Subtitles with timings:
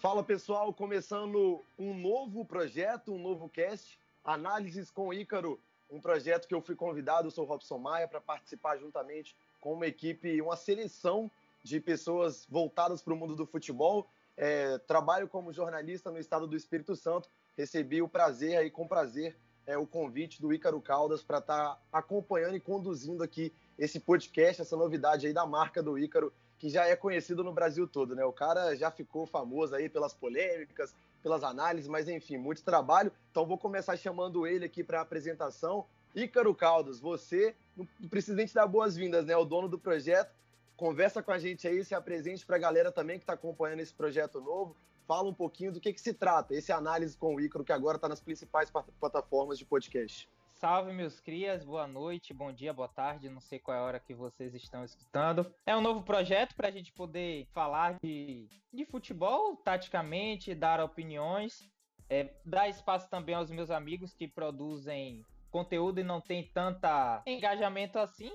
[0.00, 5.60] Fala pessoal, começando um novo projeto, um novo cast, Análises com Ícaro,
[5.90, 9.86] um projeto que eu fui convidado, eu sou Robson Maia, para participar juntamente com uma
[9.86, 11.30] equipe, uma seleção
[11.62, 14.08] de pessoas voltadas para o mundo do futebol.
[14.38, 19.36] É, trabalho como jornalista no estado do Espírito Santo, recebi o prazer aí com prazer
[19.66, 24.62] é, o convite do Ícaro Caldas para estar tá acompanhando e conduzindo aqui esse podcast,
[24.62, 28.22] essa novidade aí da marca do Ícaro, que já é conhecido no Brasil todo, né?
[28.22, 33.10] O cara já ficou famoso aí pelas polêmicas, pelas análises, mas enfim, muito trabalho.
[33.30, 35.86] Então vou começar chamando ele aqui para a apresentação.
[36.14, 39.34] Ícaro Caldas, você, o presidente dar boas-vindas, né?
[39.36, 40.30] O dono do projeto.
[40.76, 43.94] Conversa com a gente aí, se apresente para a galera também que está acompanhando esse
[43.94, 44.76] projeto novo
[45.10, 47.96] fala um pouquinho do que, que se trata, esse análise com o Ícaro, que agora
[47.96, 48.70] está nas principais
[49.00, 50.28] plataformas de podcast.
[50.60, 53.98] Salve, meus crias, boa noite, bom dia, boa tarde, não sei qual é a hora
[53.98, 55.50] que vocês estão escutando.
[55.64, 61.66] É um novo projeto para a gente poder falar de, de futebol, taticamente, dar opiniões,
[62.10, 67.98] é, dar espaço também aos meus amigos que produzem conteúdo e não tem tanta engajamento
[67.98, 68.30] assim,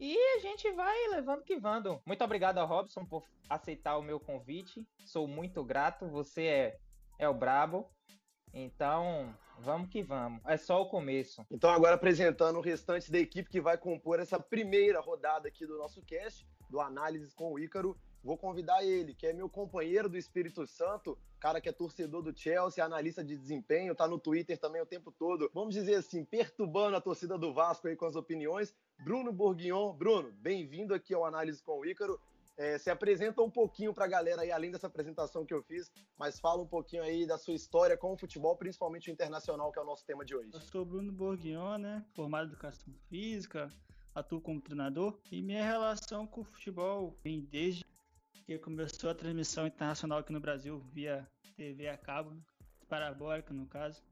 [0.00, 2.00] e a gente vai levando que vando.
[2.06, 4.82] Muito obrigado ao Robson por aceitar o meu convite.
[5.04, 6.08] Sou muito grato.
[6.08, 6.78] Você é,
[7.18, 7.86] é o brabo.
[8.52, 10.40] Então, vamos que vamos.
[10.46, 11.44] É só o começo.
[11.50, 15.78] Então, agora apresentando o restante da equipe que vai compor essa primeira rodada aqui do
[15.78, 17.96] nosso cast, do Análises com o Ícaro.
[18.22, 22.36] Vou convidar ele, que é meu companheiro do Espírito Santo, cara que é torcedor do
[22.36, 25.50] Chelsea, analista de desempenho, tá no Twitter também o tempo todo.
[25.54, 28.74] Vamos dizer assim, perturbando a torcida do Vasco aí com as opiniões.
[29.02, 29.94] Bruno Bourguignon.
[29.94, 32.20] Bruno, bem-vindo aqui ao Análise com o Ícaro.
[32.60, 35.90] É, se apresenta um pouquinho para a galera aí, além dessa apresentação que eu fiz,
[36.18, 39.78] mas fala um pouquinho aí da sua história com o futebol, principalmente o internacional, que
[39.78, 40.50] é o nosso tema de hoje.
[40.52, 42.04] Eu sou Bruno Bourguignon, né?
[42.14, 43.70] Formado em educação física,
[44.14, 47.82] atuo como treinador e minha relação com o futebol vem desde
[48.44, 51.26] que começou a transmissão internacional aqui no Brasil via
[51.56, 52.36] TV a cabo,
[52.90, 54.02] parabólica no caso.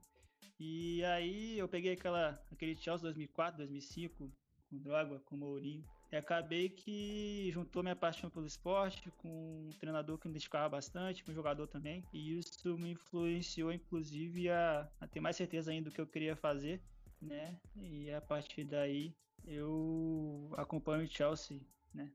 [0.58, 4.32] E aí eu peguei aquela, aquele Chelsea 2004, 2005,
[4.70, 5.84] com Drogba, com Mourinho.
[6.10, 9.28] E acabei que juntou minha paixão pelo esporte com
[9.68, 12.02] um treinador que me dedicava bastante, com um jogador também.
[12.12, 16.34] E isso me influenciou, inclusive, a, a ter mais certeza ainda do que eu queria
[16.34, 16.82] fazer,
[17.20, 17.60] né?
[17.76, 19.14] E a partir daí
[19.46, 21.60] eu acompanho o Chelsea,
[21.92, 22.10] né?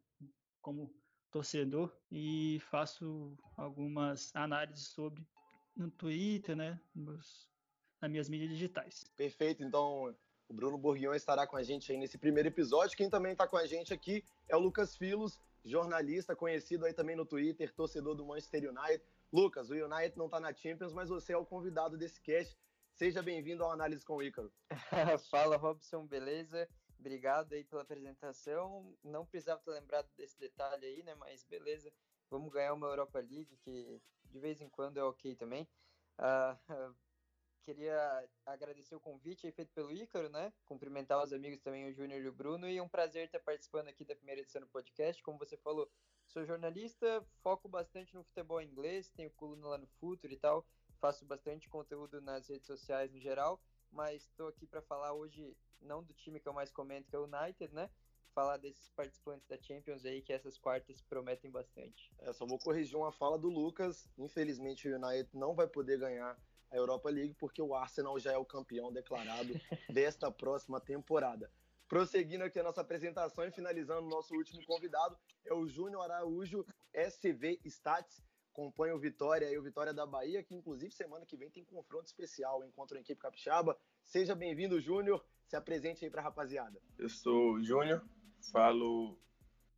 [0.59, 0.91] Como
[1.29, 5.23] torcedor e faço algumas análises sobre
[5.75, 6.79] no Twitter, né?
[6.95, 7.47] Nos,
[8.01, 9.03] nas minhas mídias digitais.
[9.15, 9.63] Perfeito.
[9.63, 10.15] Então,
[10.47, 12.97] o Bruno Bourguignon estará com a gente aí nesse primeiro episódio.
[12.97, 17.15] Quem também está com a gente aqui é o Lucas Filos, jornalista conhecido aí também
[17.15, 19.03] no Twitter, torcedor do Manchester United.
[19.31, 22.57] Lucas, o United não está na Champions, mas você é o convidado desse cast.
[22.93, 24.53] Seja bem-vindo ao Análise com o Ícaro.
[25.31, 26.69] Fala, Robson, beleza?
[26.99, 28.95] Obrigado aí pela apresentação.
[29.03, 31.15] Não precisava ter lembrado desse detalhe aí, né?
[31.15, 31.91] Mas beleza,
[32.29, 35.67] vamos ganhar uma Europa League, que de vez em quando é ok também.
[36.19, 36.95] Uh,
[37.63, 40.53] queria agradecer o convite feito pelo Ícaro, né?
[40.66, 44.03] Cumprimentar os amigos também, o Júnior e o Bruno, e um prazer estar participando aqui
[44.03, 45.22] da primeira edição do podcast.
[45.24, 45.90] Como você falou,
[46.28, 50.66] sou jornalista, foco bastante no futebol inglês, tenho coluna lá no Futuro e tal,
[51.00, 56.03] faço bastante conteúdo nas redes sociais no geral, mas estou aqui para falar hoje não
[56.03, 57.90] do time que eu mais comento, que é o United, né?
[58.34, 62.12] Falar desses participantes da Champions aí, que essas quartas prometem bastante.
[62.19, 64.09] É, só vou corrigir uma fala do Lucas.
[64.18, 66.35] Infelizmente, o United não vai poder ganhar
[66.73, 69.53] a Europa League, porque o Arsenal já é o campeão declarado
[69.89, 71.50] desta próxima temporada.
[71.88, 76.66] Prosseguindo aqui a nossa apresentação e finalizando o nosso último convidado, é o Júnior Araújo,
[76.91, 81.51] SV Stats, acompanha o Vitória e o Vitória da Bahia, que inclusive semana que vem
[81.51, 83.78] tem confronto especial, encontro a equipe capixaba.
[84.03, 86.81] Seja bem-vindo, Júnior, se apresente aí para a rapaziada.
[86.97, 88.03] Eu sou o Júnior,
[88.51, 89.19] falo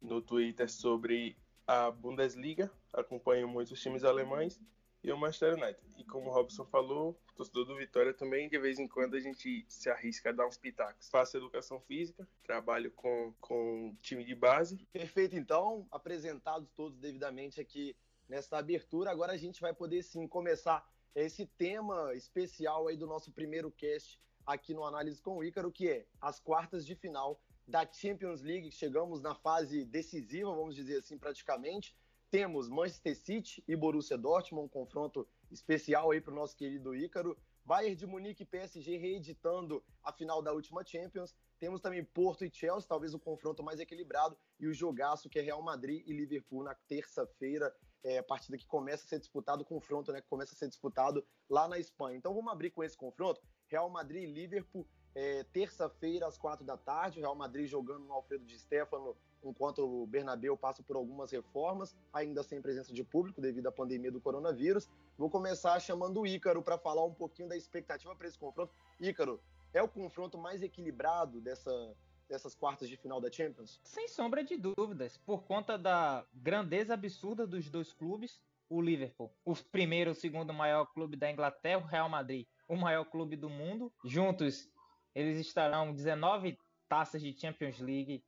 [0.01, 4.61] no Twitter sobre a Bundesliga, acompanho muitos times alemães
[5.05, 5.79] e o Manchester United.
[5.99, 9.63] E como o Robson falou, torcedor do Vitória também, de vez em quando a gente
[9.67, 11.07] se arrisca a dar uns pitacos.
[11.09, 14.77] Faço educação física, trabalho com, com time de base.
[14.91, 17.95] Perfeito, então, apresentados todos devidamente aqui
[18.27, 20.83] nessa abertura, agora a gente vai poder sim começar
[21.13, 25.87] esse tema especial aí do nosso primeiro cast aqui no Análise com o Ícaro, que
[25.87, 28.71] é as quartas de final da Champions League.
[28.71, 31.95] Chegamos na fase decisiva, vamos dizer assim, praticamente
[32.35, 37.37] temos Manchester City e Borussia Dortmund, um confronto especial aí para o nosso querido Ícaro.
[37.63, 41.33] Bayern de Munique e PSG reeditando a final da última Champions.
[41.57, 45.41] Temos também Porto e Chelsea, talvez o confronto mais equilibrado, e o jogaço que é
[45.41, 47.73] Real Madrid e Liverpool na terça-feira,
[48.03, 51.69] é, partida que começa a ser disputado, confronto né, que começa a ser disputado lá
[51.69, 52.17] na Espanha.
[52.17, 54.85] Então vamos abrir com esse confronto, Real Madrid e Liverpool.
[55.15, 59.15] é, terça-feira, às quatro da tarde, Real Madrid jogando no Alfredo de Stefano,
[59.47, 64.11] enquanto o Bernabéu passa por algumas reformas, ainda sem presença de público devido à pandemia
[64.11, 64.89] do coronavírus.
[65.17, 68.73] Vou começar chamando o Ícaro para falar um pouquinho da expectativa para esse confronto.
[68.99, 69.39] Ícaro,
[69.73, 71.95] é o confronto mais equilibrado dessa,
[72.27, 73.79] dessas quartas de final da Champions?
[73.83, 79.55] Sem sombra de dúvidas, por conta da grandeza absurda dos dois clubes, o Liverpool, o
[79.55, 83.93] primeiro e segundo maior clube da Inglaterra, o Real Madrid, o maior clube do mundo,
[84.03, 84.67] juntos
[85.13, 86.57] eles estarão 19
[86.89, 88.23] taças de Champions League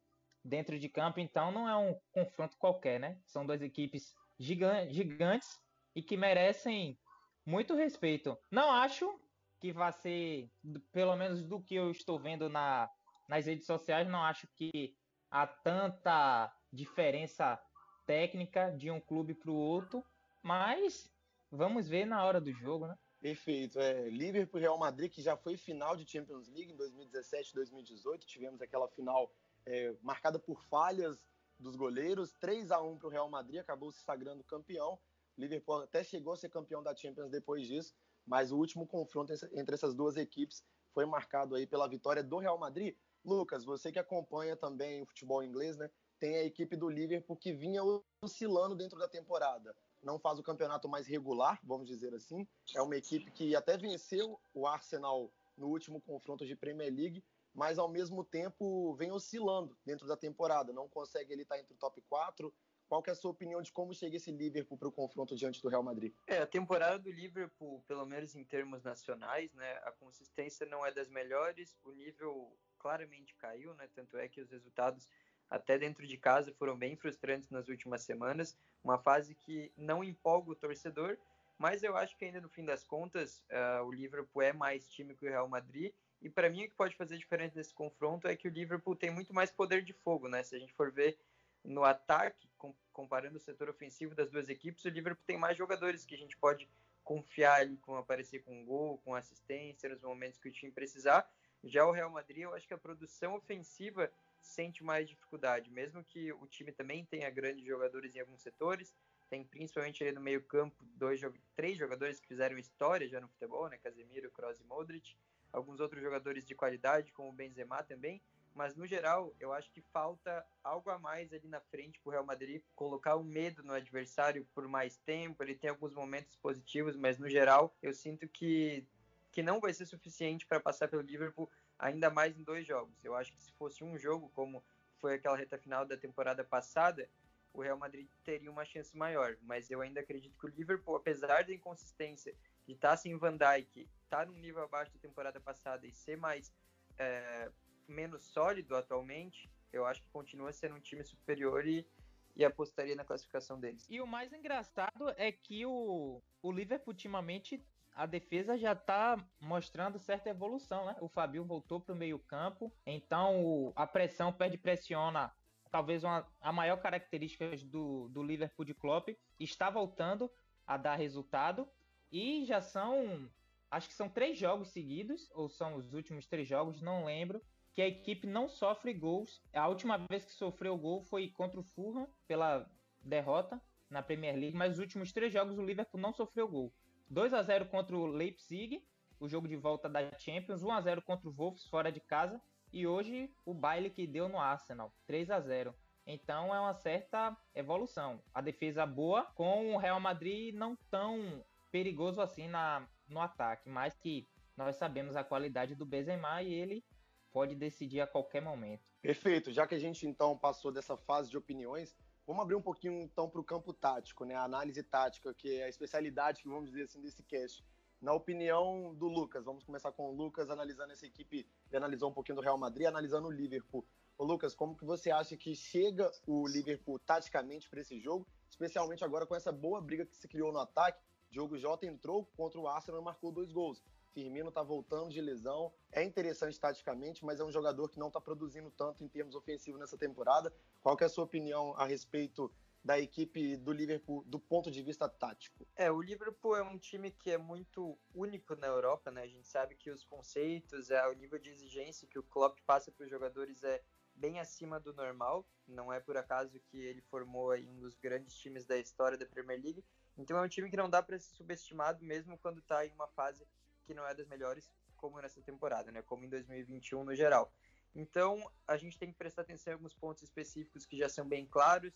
[0.48, 3.20] dentro de campo, então não é um confronto qualquer, né?
[3.26, 5.60] São duas equipes gigantes
[5.96, 6.98] e que merecem
[7.46, 8.38] muito respeito.
[8.50, 9.20] Não acho
[9.60, 10.50] que vai ser,
[10.92, 12.90] pelo menos do que eu estou vendo na,
[13.28, 14.96] nas redes sociais, não acho que
[15.30, 17.60] há tanta diferença
[18.06, 20.04] técnica de um clube para o outro,
[20.42, 21.12] mas
[21.52, 22.96] vamos ver na hora do jogo, né?
[23.20, 23.80] Perfeito.
[23.80, 28.26] É, Liverpool Real Madrid, que já foi final de Champions League em 2017 e 2018.
[28.26, 29.34] Tivemos aquela final
[29.68, 31.20] é, marcada por falhas
[31.60, 32.34] dos goleiros.
[32.40, 34.98] 3 a 1 para o Real Madrid, acabou se sagrando campeão.
[35.38, 37.94] Liverpool até chegou a ser campeão da Champions depois disso,
[38.26, 42.58] mas o último confronto entre essas duas equipes foi marcado aí pela vitória do Real
[42.58, 42.96] Madrid.
[43.24, 45.92] Lucas, você que acompanha também o futebol inglês, né?
[46.18, 47.82] Tem a equipe do Liverpool que vinha
[48.22, 52.48] oscilando dentro da temporada não faz o campeonato mais regular, vamos dizer assim.
[52.76, 57.24] É uma equipe que até venceu o Arsenal no último confronto de Premier League,
[57.58, 61.78] mas ao mesmo tempo vem oscilando dentro da temporada, não consegue ele estar entre o
[61.78, 62.54] top 4.
[62.88, 65.60] Qual que é a sua opinião de como chega esse Liverpool para o confronto diante
[65.60, 66.14] do Real Madrid?
[66.28, 70.92] É, a temporada do Liverpool, pelo menos em termos nacionais, né, a consistência não é
[70.92, 75.10] das melhores, o nível claramente caiu, né, tanto é que os resultados
[75.50, 80.52] até dentro de casa foram bem frustrantes nas últimas semanas, uma fase que não empolga
[80.52, 81.18] o torcedor,
[81.58, 85.16] mas eu acho que ainda no fim das contas uh, o Liverpool é mais time
[85.16, 85.92] que o Real Madrid
[86.22, 89.12] e para mim o que pode fazer diferença nesse confronto é que o Liverpool tem
[89.12, 90.44] muito mais poder de fogo, né?
[90.44, 91.18] Se a gente for ver
[91.64, 96.06] no ataque, com, comparando o setor ofensivo das duas equipes, o Liverpool tem mais jogadores
[96.06, 96.68] que a gente pode
[97.04, 101.30] confiar ali com aparecer com gol, com assistência nos momentos que o time precisar.
[101.64, 104.12] Já o Real Madrid, eu acho que a produção ofensiva
[104.42, 108.96] sente mais dificuldade, mesmo que o time também tenha grandes jogadores em alguns setores,
[109.30, 111.22] tem principalmente ali no meio campo dois,
[111.56, 115.18] três jogadores que fizeram história já no futebol, né, Casemiro, Kroos e Modric,
[115.52, 118.22] alguns outros jogadores de qualidade, como o Benzema também,
[118.54, 122.12] mas no geral eu acho que falta algo a mais ali na frente para o
[122.12, 125.44] Real Madrid colocar o um medo no adversário por mais tempo.
[125.44, 128.84] Ele tem alguns momentos positivos, mas no geral eu sinto que
[129.32, 131.48] que não vai ser suficiente para passar pelo Liverpool
[131.78, 132.96] ainda mais em dois jogos.
[133.04, 134.64] Eu acho que se fosse um jogo, como
[135.00, 137.08] foi aquela reta final da temporada passada,
[137.54, 139.38] o Real Madrid teria uma chance maior.
[139.44, 142.36] Mas eu ainda acredito que o Liverpool, apesar da inconsistência
[142.68, 145.92] de estar tá sem Van Dijk, estar tá num nível abaixo da temporada passada e
[145.92, 146.54] ser mais
[146.98, 147.50] é,
[147.88, 151.88] menos sólido atualmente, eu acho que continua sendo um time superior e,
[152.36, 153.86] e apostaria na classificação deles.
[153.90, 157.64] E o mais engraçado é que o, o Liverpool ultimamente
[157.96, 160.96] a defesa já está mostrando certa evolução, né?
[161.02, 165.34] O Fabio voltou para o meio-campo, então o, a pressão perde pressiona.
[165.72, 169.10] Talvez uma, a maior característica do, do Liverpool de Klopp
[169.40, 170.32] está voltando
[170.66, 171.68] a dar resultado
[172.12, 173.30] e já são,
[173.70, 177.42] acho que são três jogos seguidos, ou são os últimos três jogos, não lembro,
[177.74, 179.42] que a equipe não sofre gols.
[179.54, 182.70] A última vez que sofreu gol foi contra o Fulham pela
[183.02, 186.74] derrota na Premier League, mas os últimos três jogos o Liverpool não sofreu gol.
[187.10, 188.84] 2 a 0 contra o Leipzig,
[189.20, 192.42] o jogo de volta da Champions, 1 a 0 contra o Wolves fora de casa
[192.72, 195.74] e hoje o baile que deu no Arsenal, 3 a 0.
[196.06, 198.22] Então é uma certa evolução.
[198.34, 203.96] A defesa boa com o Real Madrid não tão perigoso assim na, no ataque, mas
[203.96, 206.84] que nós sabemos a qualidade do Benzema e ele
[207.32, 208.84] pode decidir a qualquer momento.
[209.02, 209.52] Perfeito.
[209.52, 211.96] Já que a gente então passou dessa fase de opiniões,
[212.28, 214.36] Vamos abrir um pouquinho então para o campo tático, né?
[214.36, 217.64] A análise tática, que é a especialidade, vamos dizer assim, desse cast.
[218.02, 222.14] Na opinião do Lucas, vamos começar com o Lucas analisando essa equipe, ele analisou um
[222.14, 223.88] pouquinho do Real Madrid, analisando o Liverpool.
[224.18, 229.06] Ô Lucas, como que você acha que chega o Liverpool taticamente para esse jogo, especialmente
[229.06, 231.02] agora com essa boa briga que se criou no ataque?
[231.30, 233.84] Diogo Jota entrou contra o Arsenal e marcou dois gols.
[234.14, 238.20] Firmino está voltando de lesão, é interessante taticamente, mas é um jogador que não está
[238.20, 240.52] produzindo tanto em termos ofensivos nessa temporada.
[240.82, 242.52] Qual é a sua opinião a respeito
[242.84, 245.68] da equipe do Liverpool do ponto de vista tático?
[245.76, 249.24] É, o Liverpool é um time que é muito único na Europa, né?
[249.24, 252.92] A gente sabe que os conceitos, é, o nível de exigência que o Klopp passa
[252.92, 253.84] para os jogadores é
[254.16, 255.46] bem acima do normal.
[255.68, 259.62] Não é por acaso que ele formou um dos grandes times da história da Premier
[259.62, 259.84] League.
[260.18, 263.08] Então é um time que não dá para ser subestimado mesmo quando está em uma
[263.10, 263.48] fase
[263.86, 264.72] que não é das melhores.
[264.96, 266.02] como nessa temporada, né?
[266.02, 267.54] Como em 2021 no geral.
[267.94, 271.46] Então, a gente tem que prestar atenção em alguns pontos específicos que já são bem
[271.46, 271.94] claros,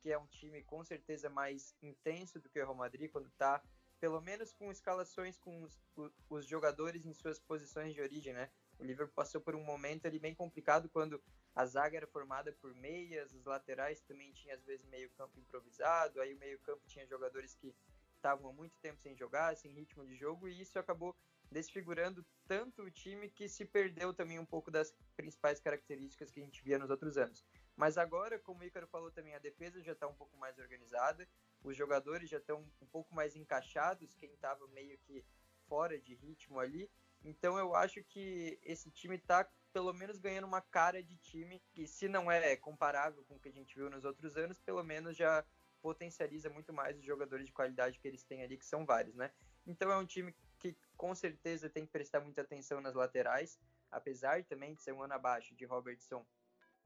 [0.00, 3.62] que é um time com certeza mais intenso do que o Real Madrid quando está
[4.00, 5.80] pelo menos com escalações com os,
[6.28, 8.50] os, jogadores em suas posições de origem, né?
[8.78, 11.22] O Liverpool passou por um momento ali bem complicado quando
[11.54, 16.20] a zaga era formada por meias, os laterais também tinha às vezes meio campo improvisado,
[16.20, 17.74] aí o meio campo tinha jogadores que
[18.16, 21.14] estavam há muito tempo sem jogar, sem ritmo de jogo, e isso acabou
[21.50, 26.42] desfigurando tanto o time que se perdeu também um pouco das principais características que a
[26.42, 27.44] gente via nos outros anos.
[27.76, 31.28] Mas agora, como o Ícaro falou também, a defesa já está um pouco mais organizada,
[31.62, 35.24] os jogadores já estão um pouco mais encaixados, quem estava meio que
[35.68, 36.90] fora de ritmo ali.
[37.22, 41.84] Então eu acho que esse time está pelo menos ganhando uma cara de time que,
[41.84, 45.16] se não é comparável com o que a gente viu nos outros anos, pelo menos
[45.16, 45.44] já
[45.82, 49.32] potencializa muito mais os jogadores de qualidade que eles têm ali, que são vários, né?
[49.66, 53.58] Então é um time que com certeza tem que prestar muita atenção nas laterais,
[53.90, 56.24] apesar também de ser um ano abaixo de Robertson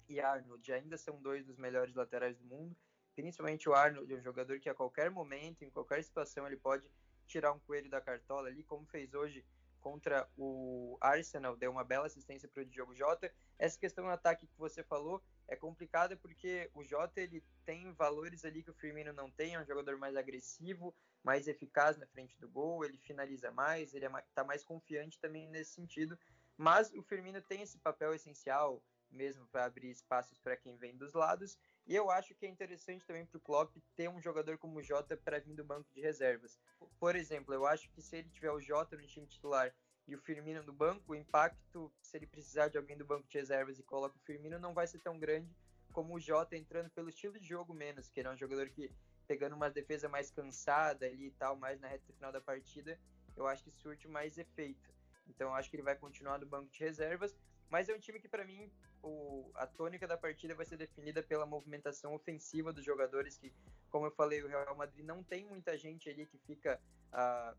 [0.09, 2.75] e Arnold, ainda são dois dos melhores laterais do mundo
[3.15, 6.89] principalmente o Arnold, um jogador que a qualquer momento, em qualquer situação, ele pode
[7.27, 9.45] tirar um coelho da cartola ali, como fez hoje
[9.81, 13.33] contra o Arsenal, deu uma bela assistência para o Diogo Jota.
[13.59, 18.45] Essa questão do ataque que você falou é complicada porque o Jota ele tem valores
[18.45, 22.39] ali que o Firmino não tem, é um jogador mais agressivo, mais eficaz na frente
[22.39, 26.19] do gol, ele finaliza mais, ele está é tá mais confiante também nesse sentido.
[26.57, 31.15] Mas o Firmino tem esse papel essencial mesmo para abrir espaços para quem vem dos
[31.15, 31.59] lados
[31.89, 34.83] e eu acho que é interessante também para o Klopp ter um jogador como o
[34.83, 36.61] Jota para vir do banco de reservas.
[37.01, 39.75] Por exemplo, eu acho que se ele tiver o Jota no time titular
[40.07, 43.39] e o Firmino no banco, o impacto, se ele precisar de alguém do banco de
[43.39, 45.57] reservas e coloca o Firmino, não vai ser tão grande
[45.91, 48.93] como o Jota entrando pelo estilo de jogo menos, que ele é um jogador que
[49.27, 53.01] pegando uma defesa mais cansada ali e tal, mais na reta final da partida,
[53.35, 54.93] eu acho que surte mais efeito.
[55.27, 57.35] Então eu acho que ele vai continuar no banco de reservas,
[57.71, 58.71] mas é um time que para mim
[59.03, 63.53] o, a tônica da partida vai ser definida pela movimentação ofensiva dos jogadores, que,
[63.91, 66.81] como eu falei, o Real Madrid não tem muita gente ali que fica,
[67.13, 67.57] uh,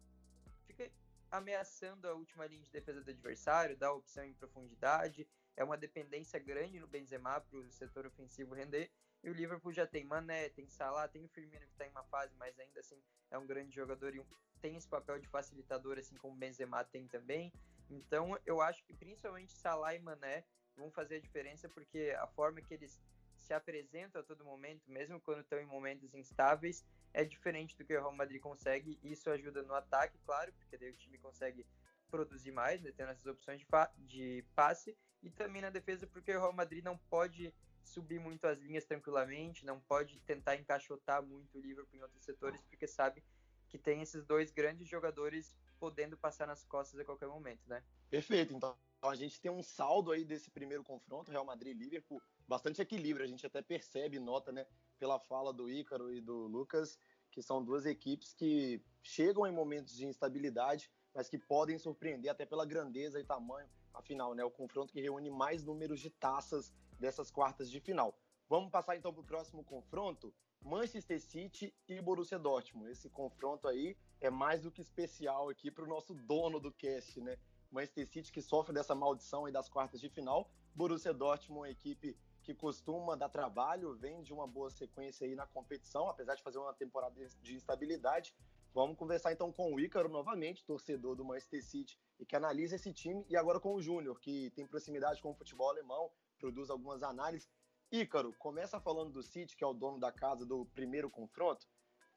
[0.68, 0.92] fica
[1.32, 6.40] ameaçando a última linha de defesa do adversário, dá opção em profundidade, é uma dependência
[6.40, 8.90] grande no Benzema para o setor ofensivo render,
[9.24, 12.04] e o Liverpool já tem Mané, tem Salah, tem o Firmino que está em uma
[12.06, 14.26] fase, mas ainda assim é um grande jogador e
[14.62, 17.52] tem esse papel de facilitador, assim como o Benzema tem também.
[17.90, 20.46] Então eu acho que principalmente Salah e Mané
[20.80, 23.00] vão fazer a diferença porque a forma que eles
[23.38, 27.96] se apresentam a todo momento, mesmo quando estão em momentos instáveis, é diferente do que
[27.96, 29.00] o Real Madrid consegue.
[29.04, 31.66] Isso ajuda no ataque, claro, porque daí o time consegue
[32.10, 33.68] produzir mais, né, tendo essas opções de,
[33.98, 38.60] de passe, e também na defesa, porque o Real Madrid não pode subir muito as
[38.60, 43.24] linhas tranquilamente, não pode tentar encaixotar muito o Liverpool em outros setores, porque sabe
[43.68, 47.84] que tem esses dois grandes jogadores podendo passar nas costas a qualquer momento, né?
[48.10, 51.80] Perfeito, então então a gente tem um saldo aí desse primeiro confronto, Real Madrid e
[51.80, 53.26] Liverpool, bastante equilíbrio.
[53.26, 54.66] A gente até percebe, nota, né,
[54.98, 57.00] pela fala do Ícaro e do Lucas,
[57.32, 62.46] que são duas equipes que chegam em momentos de instabilidade, mas que podem surpreender até
[62.46, 63.70] pela grandeza e tamanho.
[63.94, 68.20] Afinal, né, o confronto que reúne mais números de taças dessas quartas de final.
[68.50, 72.92] Vamos passar então para o próximo confronto, Manchester City e Borussia Dortmund.
[72.92, 77.22] Esse confronto aí é mais do que especial aqui para o nosso dono do cast,
[77.22, 77.38] né?
[77.72, 80.50] Manchester City que sofre dessa maldição aí das quartas de final.
[80.76, 85.46] Borussia Dortmund, uma equipe que costuma dar trabalho, vem de uma boa sequência aí na
[85.46, 88.34] competição, apesar de fazer uma temporada de instabilidade.
[88.74, 92.94] Vamos conversar então com o Ícaro novamente, torcedor do Manchester City, e que analisa esse
[92.94, 97.04] time, e agora com o Júnior, que tem proximidade com o futebol alemão, produz algumas
[97.04, 97.50] análises.
[97.92, 101.68] Ícaro, começa falando do City, que é o dono da casa do primeiro confronto.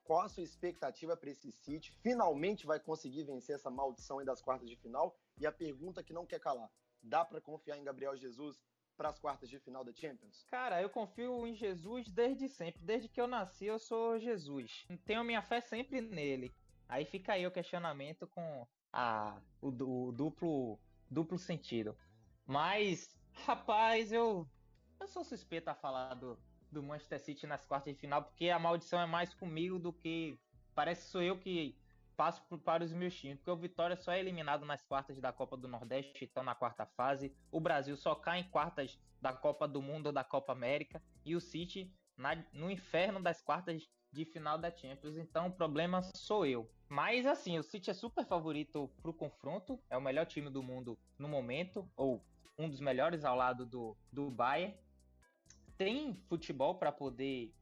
[0.05, 1.93] Qual a sua expectativa para esse City?
[2.03, 5.17] Finalmente vai conseguir vencer essa maldição das quartas de final?
[5.39, 6.71] E a pergunta que não quer calar:
[7.03, 8.61] dá para confiar em Gabriel Jesus
[8.97, 10.45] para as quartas de final da Champions?
[10.49, 12.83] Cara, eu confio em Jesus desde sempre.
[12.83, 14.87] Desde que eu nasci, eu sou Jesus.
[15.05, 16.55] Tenho minha fé sempre nele.
[16.89, 20.79] Aí fica aí o questionamento com a, o, o duplo,
[21.11, 21.97] duplo sentido.
[22.47, 24.47] Mas, rapaz, eu,
[25.01, 26.39] eu sou suspeito a falar do,
[26.71, 30.39] do Manchester City nas quartas de final, porque a maldição é mais comigo do que.
[30.75, 31.77] Parece que sou eu que
[32.23, 35.67] passo para os meus porque o Vitória só é eliminado nas quartas da Copa do
[35.67, 37.35] Nordeste, estão na quarta fase.
[37.51, 41.03] O Brasil só cai em quartas da Copa do Mundo ou da Copa América.
[41.25, 45.17] E o City na, no inferno das quartas de final da Champions.
[45.17, 46.71] Então o problema sou eu.
[46.89, 49.83] Mas assim, o City é super favorito para o confronto.
[49.91, 52.25] É o melhor time do mundo no momento, ou
[52.57, 54.79] um dos melhores ao lado do, do Bayern.
[55.77, 57.53] Tem futebol para poder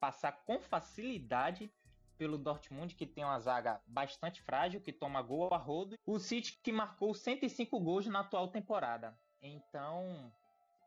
[0.00, 1.70] passar com facilidade
[2.20, 5.96] pelo Dortmund, que tem uma zaga bastante frágil, que toma gol a rodo.
[6.04, 9.18] O City que marcou 105 gols na atual temporada.
[9.40, 10.30] Então,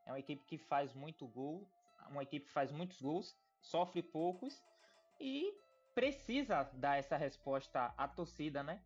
[0.05, 1.67] é uma equipe que faz muito gol,
[2.07, 4.61] uma equipe que faz muitos gols, sofre poucos
[5.19, 5.51] e
[5.95, 8.79] precisa dar essa resposta à torcida, né?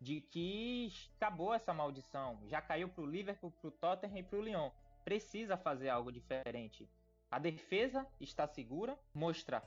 [0.00, 2.40] De que acabou essa maldição.
[2.46, 4.70] Já caiu para o Liverpool, para o Tottenham e para o Lyon.
[5.04, 6.88] Precisa fazer algo diferente.
[7.30, 9.62] A defesa está segura, mostra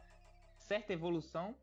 [0.56, 1.56] certa evolução,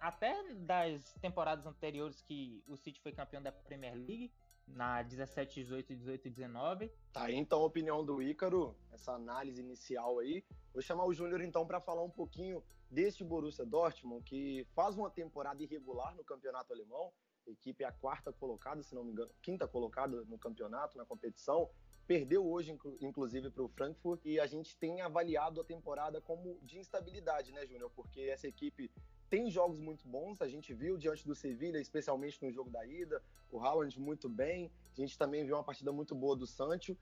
[0.00, 4.32] até das temporadas anteriores que o City foi campeão da Premier League,
[4.66, 6.92] na 17, 18, 18 e 19.
[7.12, 10.44] Tá aí então a opinião do Ícaro, essa análise inicial aí.
[10.72, 15.10] Vou chamar o Júnior então para falar um pouquinho deste Borussia Dortmund, que faz uma
[15.10, 17.12] temporada irregular no campeonato alemão.
[17.46, 21.04] A equipe é a quarta colocada, se não me engano, quinta colocada no campeonato, na
[21.04, 21.70] competição.
[22.04, 26.78] Perdeu hoje, inclusive, para o Frankfurt, e a gente tem avaliado a temporada como de
[26.78, 27.90] instabilidade, né, Júnior?
[27.94, 28.90] Porque essa equipe
[29.28, 33.22] tem jogos muito bons, a gente viu diante do Sevilha, especialmente no jogo da ida,
[33.50, 36.96] o Haaland muito bem, a gente também viu uma partida muito boa do Sancho,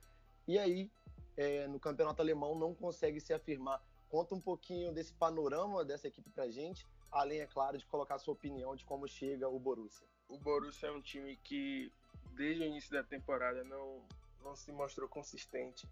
[0.46, 0.90] e aí
[1.36, 3.82] é, no campeonato alemão não consegue se afirmar.
[4.08, 8.34] Conta um pouquinho desse panorama dessa equipe pra gente, além, é claro, de colocar sua
[8.34, 10.06] opinião de como chega o Borussia.
[10.28, 11.92] O Borussia é um time que,
[12.32, 14.02] desde o início da temporada, não,
[14.42, 15.86] não se mostrou consistente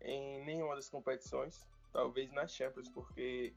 [0.00, 3.52] em nenhuma das competições, talvez na Champions, porque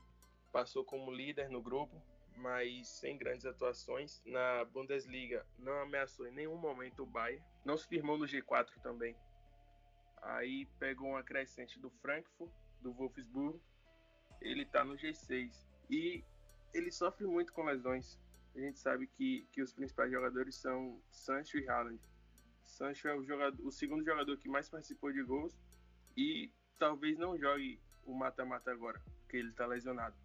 [0.54, 2.00] passou como líder no grupo,
[2.38, 4.22] mas sem grandes atuações.
[4.24, 9.18] Na Bundesliga não ameaçou em nenhum momento o Bayern, não se firmou no G4 também.
[10.22, 13.60] Aí pegou uma crescente do Frankfurt, do Wolfsburg,
[14.40, 16.24] ele está no G6 e
[16.74, 18.20] ele sofre muito com lesões.
[18.56, 22.00] A gente sabe que, que os principais jogadores são Sancho e Haaland.
[22.64, 25.58] Sancho é o, jogador, o segundo jogador que mais participou de gols
[26.16, 30.16] e talvez não jogue o mata-mata agora, porque ele está lesionado.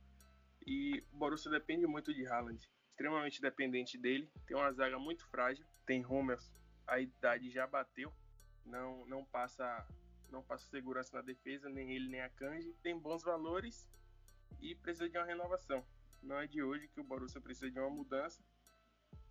[0.68, 4.30] E o Borussia depende muito de Haaland, extremamente dependente dele.
[4.46, 6.52] Tem uma zaga muito frágil, tem Hummels,
[6.86, 8.12] a idade já bateu,
[8.66, 9.86] não não passa
[10.30, 12.74] não passa segurança na defesa, nem ele nem a Kanji.
[12.82, 13.88] Tem bons valores
[14.60, 15.82] e precisa de uma renovação.
[16.22, 18.44] Não é de hoje que o Borussia precisa de uma mudança.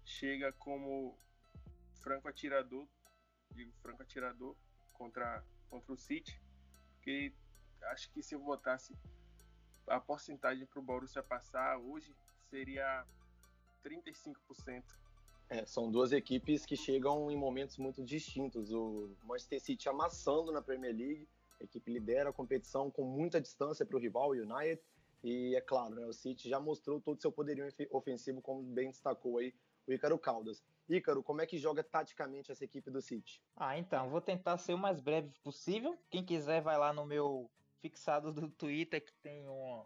[0.04, 1.16] Chega como
[2.02, 2.88] franco atirador,
[3.52, 4.58] digo franco atirador
[4.92, 6.42] contra contra o City,
[6.96, 7.32] porque
[7.92, 8.92] acho que se eu botasse
[9.88, 12.14] a porcentagem para o Borussia passar hoje
[12.50, 13.06] seria
[13.84, 14.84] 35%.
[15.50, 18.72] É, são duas equipes que chegam em momentos muito distintos.
[18.72, 21.28] O Manchester City amassando na Premier League,
[21.60, 24.82] a equipe lidera a competição com muita distância para o rival, o United.
[25.24, 28.90] E é claro, né, o City já mostrou todo o seu poderio ofensivo, como bem
[28.90, 29.54] destacou aí
[29.88, 30.62] o Ícaro Caldas.
[30.88, 33.42] Ícaro, como é que joga taticamente essa equipe do City?
[33.56, 35.98] Ah, então, vou tentar ser o mais breve possível.
[36.10, 37.50] Quem quiser vai lá no meu
[37.82, 39.86] fixado do Twitter que tem um,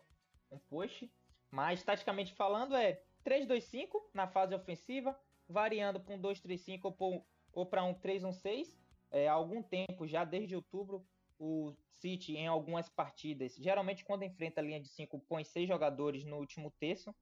[0.51, 1.11] um post.
[1.49, 7.23] Mas, taticamente falando, é 3-2-5 na fase ofensiva, variando para um 2-3-5
[7.53, 8.73] ou para um 3-1-6.
[9.11, 11.05] É, algum tempo, já desde outubro,
[11.37, 16.23] o City, em algumas partidas, geralmente quando enfrenta a linha de 5, põe seis jogadores
[16.23, 17.13] no último terço,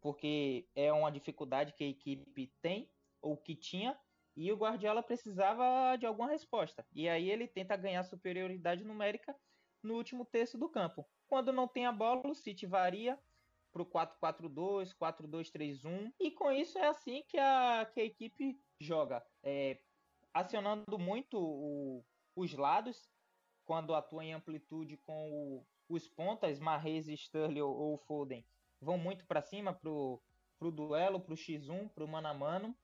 [0.00, 2.88] porque é uma dificuldade que a equipe tem,
[3.20, 3.98] ou que tinha,
[4.36, 6.86] e o Guardiola precisava de alguma resposta.
[6.92, 9.34] E aí ele tenta ganhar superioridade numérica
[9.84, 11.06] no último terço do campo.
[11.28, 13.18] Quando não tem a bola, o City varia
[13.72, 16.12] para o 4-4-2, 4-2-3-1.
[16.20, 19.24] E com isso é assim que a, que a equipe joga.
[19.42, 19.78] É,
[20.32, 22.04] acionando muito o,
[22.36, 23.10] os lados,
[23.64, 28.44] quando atua em amplitude com o, os pontas, Marrez, Sterling ou, Foden,
[28.80, 30.20] vão muito para cima para o
[30.60, 32.76] duelo, para o X1, para o mano a mano.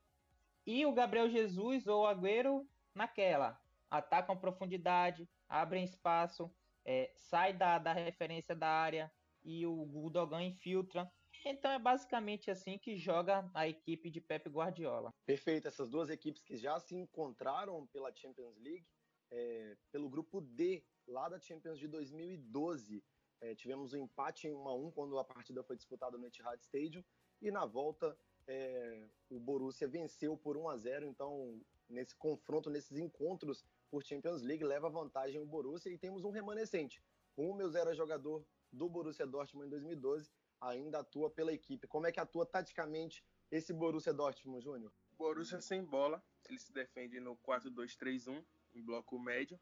[0.67, 3.61] E o Gabriel Jesus ou Agüero naquela.
[3.91, 6.51] Atacam profundidade, abrem espaço,
[6.85, 9.13] é, sai da, da referência da área
[9.43, 11.11] e o Gudogan infiltra.
[11.45, 15.15] Então é basicamente assim que joga a equipe de Pep Guardiola.
[15.25, 18.87] Perfeito, essas duas equipes que já se encontraram pela Champions League,
[19.31, 23.03] é, pelo grupo D, lá da Champions de 2012.
[23.41, 26.61] É, tivemos um empate em 1 a 1 quando a partida foi disputada no Etihad
[26.61, 27.03] Stadium
[27.41, 28.15] e na volta
[28.47, 31.07] é, o Borussia venceu por 1 a 0.
[31.07, 36.31] Então, nesse confronto, nesses encontros por Champions League, leva vantagem o Borussia e temos um
[36.31, 37.03] remanescente.
[37.37, 41.89] O Hummels era jogador do Borussia Dortmund em 2012, ainda atua pela equipe.
[41.89, 44.93] Como é que atua taticamente esse Borussia Dortmund, Júnior?
[45.19, 49.59] Borussia sem bola, ele se defende no 4-2-3-1, em bloco médio,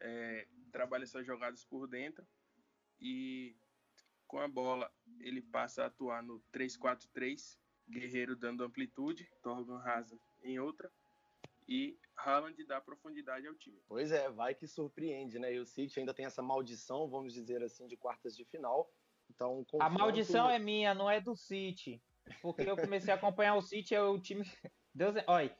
[0.00, 2.26] é, trabalha suas jogadas por dentro
[3.00, 3.56] e
[4.26, 4.90] com a bola
[5.20, 10.90] ele passa a atuar no 3-4-3, Guerreiro dando amplitude, Torgan Hazard em outra,
[11.70, 13.80] e Haaland dá profundidade ao time.
[13.86, 15.54] Pois é, vai que surpreende, né?
[15.54, 18.92] E o City ainda tem essa maldição, vamos dizer assim, de quartas de final.
[19.30, 19.84] Então, confronto...
[19.84, 22.02] A maldição é minha, não é do City.
[22.42, 24.42] Porque eu comecei a acompanhar o City, é o time.
[24.92, 25.56] Deus, olha,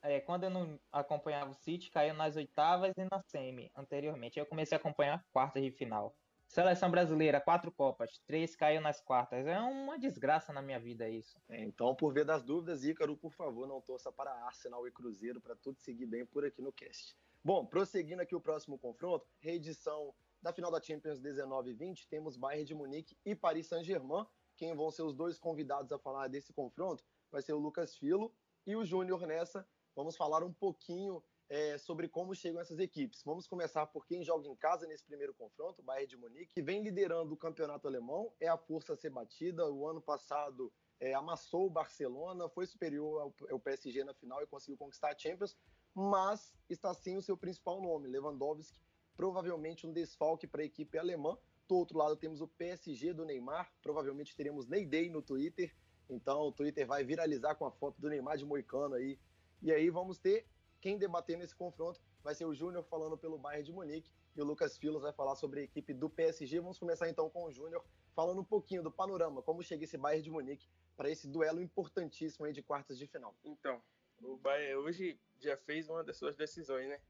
[0.00, 4.38] é, quando eu não acompanhava o City, caiu nas oitavas e na semi anteriormente.
[4.38, 6.16] Eu comecei a acompanhar quartas de final.
[6.52, 9.46] Seleção brasileira, quatro Copas, três caiu nas quartas.
[9.46, 11.40] É uma desgraça na minha vida isso.
[11.48, 15.40] É, então, por ver das dúvidas, Ícaro, por favor, não torça para Arsenal e Cruzeiro
[15.40, 17.16] para tudo seguir bem por aqui no cast.
[17.42, 22.36] Bom, prosseguindo aqui o próximo confronto, reedição da final da Champions 19 e 20, temos
[22.36, 24.26] Bayern de Munique e Paris Saint-Germain.
[24.54, 28.30] Quem vão ser os dois convidados a falar desse confronto vai ser o Lucas Filo
[28.66, 29.66] e o Júnior nessa.
[29.96, 33.22] Vamos falar um pouquinho é, sobre como chegam essas equipes.
[33.22, 36.62] Vamos começar por quem joga em casa nesse primeiro confronto, o Bayern de Munique, que
[36.62, 39.70] vem liderando o campeonato alemão, é a força a ser batida.
[39.70, 44.46] O ano passado é, amassou o Barcelona, foi superior ao, ao, PSG na final e
[44.46, 45.54] conseguiu conquistar a Champions,
[45.94, 48.80] mas está sem o seu principal nome, Lewandowski,
[49.14, 51.36] provavelmente um desfalque para a equipe alemã.
[51.68, 55.70] Do outro lado temos o PSG do Neymar, provavelmente teremos Ney Day no Twitter,
[56.08, 59.18] então o Twitter vai viralizar com a foto do Neymar de Moicano aí.
[59.60, 60.46] E aí vamos ter
[60.82, 64.44] quem debater nesse confronto vai ser o Júnior falando pelo Bayern de Munique e o
[64.44, 66.58] Lucas Filos vai falar sobre a equipe do PSG.
[66.58, 67.84] Vamos começar então com o Júnior
[68.16, 72.46] falando um pouquinho do panorama, como chega esse Bayern de Munique para esse duelo importantíssimo
[72.46, 73.32] aí de quartas de final.
[73.44, 73.80] Então,
[74.20, 77.00] o Bayern hoje já fez uma das suas decisões, né?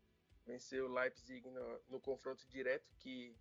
[0.45, 3.35] Venceu o Leipzig no, no confronto direto que,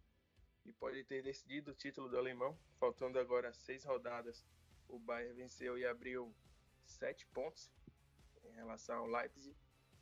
[0.61, 2.57] que pode ter decidido o título do alemão.
[2.79, 4.45] Faltando agora seis rodadas,
[4.87, 6.33] o Bayern venceu e abriu
[6.85, 7.69] sete pontos
[8.45, 9.55] em relação ao Leipzig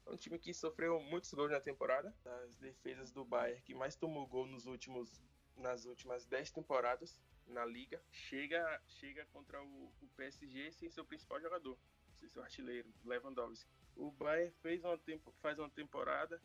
[0.09, 2.13] um time que sofreu muitos gols na temporada.
[2.23, 5.21] Das defesas do Bayern que mais tomou gol nos últimos,
[5.55, 8.01] nas últimas 10 temporadas na liga.
[8.11, 11.77] Chega, chega contra o, o PSG sem seu principal jogador,
[12.15, 13.69] sem seu artilheiro, Lewandowski.
[13.95, 16.41] O Bayern fez uma tempo, faz uma temporada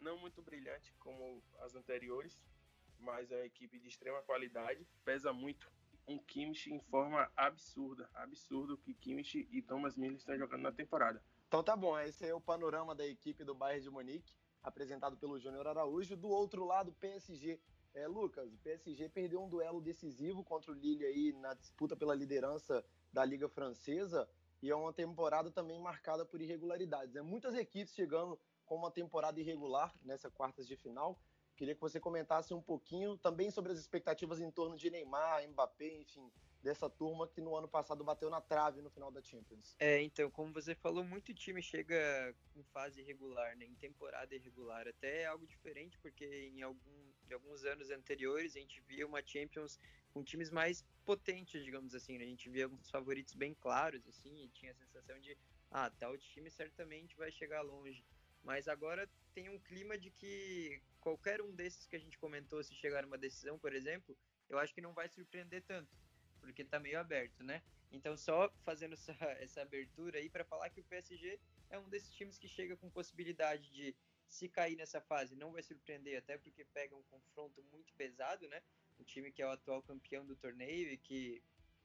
[0.00, 2.42] não muito brilhante como as anteriores,
[2.98, 4.86] mas é uma equipe de extrema qualidade.
[5.04, 5.70] Pesa muito
[6.06, 8.08] um Kimmich em forma absurda.
[8.14, 11.22] Absurdo que Kimmich e Thomas Müller estão jogando na temporada.
[11.48, 15.38] Então tá bom, esse é o panorama da equipe do Bayern de Munique, apresentado pelo
[15.38, 16.16] Júnior Araújo.
[16.16, 17.60] Do outro lado, PSG.
[17.94, 22.14] É, Lucas, o PSG perdeu um duelo decisivo contra o Lille aí na disputa pela
[22.14, 24.28] liderança da Liga Francesa
[24.60, 27.14] e é uma temporada também marcada por irregularidades.
[27.14, 31.18] É muitas equipes chegando com uma temporada irregular nessa quartas de final.
[31.56, 36.00] Queria que você comentasse um pouquinho também sobre as expectativas em torno de Neymar, Mbappé,
[36.00, 36.30] enfim,
[36.62, 39.76] dessa turma que no ano passado bateu na trave no final da Champions.
[39.78, 44.88] É, então, como você falou, muito time chega em fase irregular, né, em temporada irregular.
[44.88, 49.22] Até é algo diferente, porque em, algum, em alguns anos anteriores a gente via uma
[49.24, 49.78] Champions
[50.12, 52.18] com times mais potentes, digamos assim.
[52.18, 52.24] Né?
[52.24, 55.36] A gente via alguns favoritos bem claros, assim, e tinha a sensação de,
[55.70, 58.04] ah, tal time certamente vai chegar longe.
[58.42, 62.74] Mas agora tem um clima de que qualquer um desses que a gente comentou, se
[62.74, 64.16] chegar uma decisão, por exemplo,
[64.48, 66.05] eu acho que não vai surpreender tanto
[66.46, 67.62] porque tá meio aberto, né?
[67.92, 71.38] Então, só fazendo essa, essa abertura aí para falar que o PSG
[71.70, 73.94] é um desses times que chega com possibilidade de,
[74.28, 78.62] se cair nessa fase, não vai surpreender, até porque pega um confronto muito pesado, né?
[78.98, 81.42] Um time que é o atual campeão do torneio e que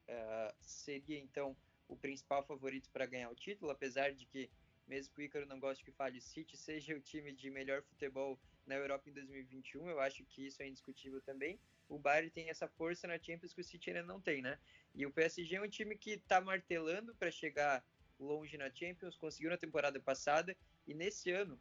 [0.08, 1.56] uh, seria, então,
[1.88, 4.50] o principal favorito para ganhar o título, apesar de que,
[4.88, 7.84] mesmo que o Ícaro não goste que fale, o City seja o time de melhor
[7.84, 11.60] futebol na Europa em 2021, eu acho que isso é indiscutível também
[11.92, 14.58] o Bayern tem essa força na Champions que o City ainda não tem, né?
[14.96, 17.86] E o PSG é um time que está martelando para chegar
[18.18, 20.56] longe na Champions, conseguiu na temporada passada
[20.88, 21.60] e nesse ano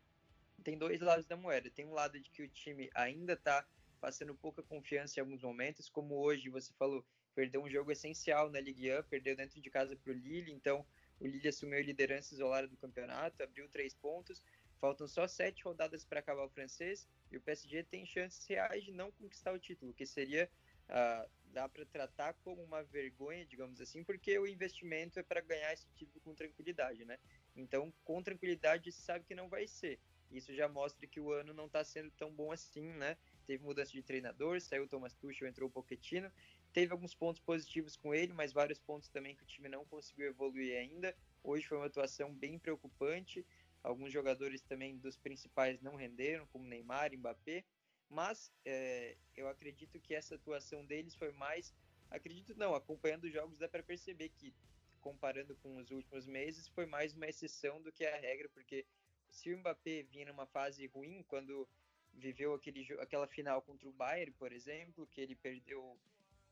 [0.62, 1.68] tem dois lados da moeda.
[1.70, 3.66] Tem um lado de que o time ainda está
[4.00, 8.60] passando pouca confiança em alguns momentos, como hoje você falou, perdeu um jogo essencial na
[8.60, 10.86] Ligue 1, perdeu dentro de casa para o Lille, então
[11.18, 14.42] o Lille assumiu a liderança isolada do campeonato, abriu três pontos,
[14.80, 18.92] Faltam só sete rodadas para acabar o francês e o PSG tem chances reais de
[18.92, 20.50] não conquistar o título, que seria
[20.90, 25.72] uh, dá para tratar como uma vergonha, digamos assim, porque o investimento é para ganhar
[25.72, 27.18] esse título com tranquilidade, né?
[27.56, 29.98] Então, com tranquilidade, se sabe que não vai ser.
[30.30, 33.16] Isso já mostra que o ano não está sendo tão bom assim, né?
[33.46, 36.30] Teve mudança de treinador, saiu o Thomas Tuchel, entrou o Pochettino.
[36.72, 40.28] Teve alguns pontos positivos com ele, mas vários pontos também que o time não conseguiu
[40.28, 41.16] evoluir ainda.
[41.42, 43.44] Hoje foi uma atuação bem preocupante.
[43.82, 47.64] Alguns jogadores também dos principais não renderam, como Neymar, Mbappé,
[48.08, 51.74] mas é, eu acredito que essa atuação deles foi mais.
[52.10, 54.52] Acredito não, acompanhando os jogos dá para perceber que,
[55.00, 58.84] comparando com os últimos meses, foi mais uma exceção do que a regra, porque
[59.30, 61.68] se o Mbappé vinha numa fase ruim, quando
[62.12, 65.98] viveu aquele, aquela final contra o Bayern, por exemplo, que ele perdeu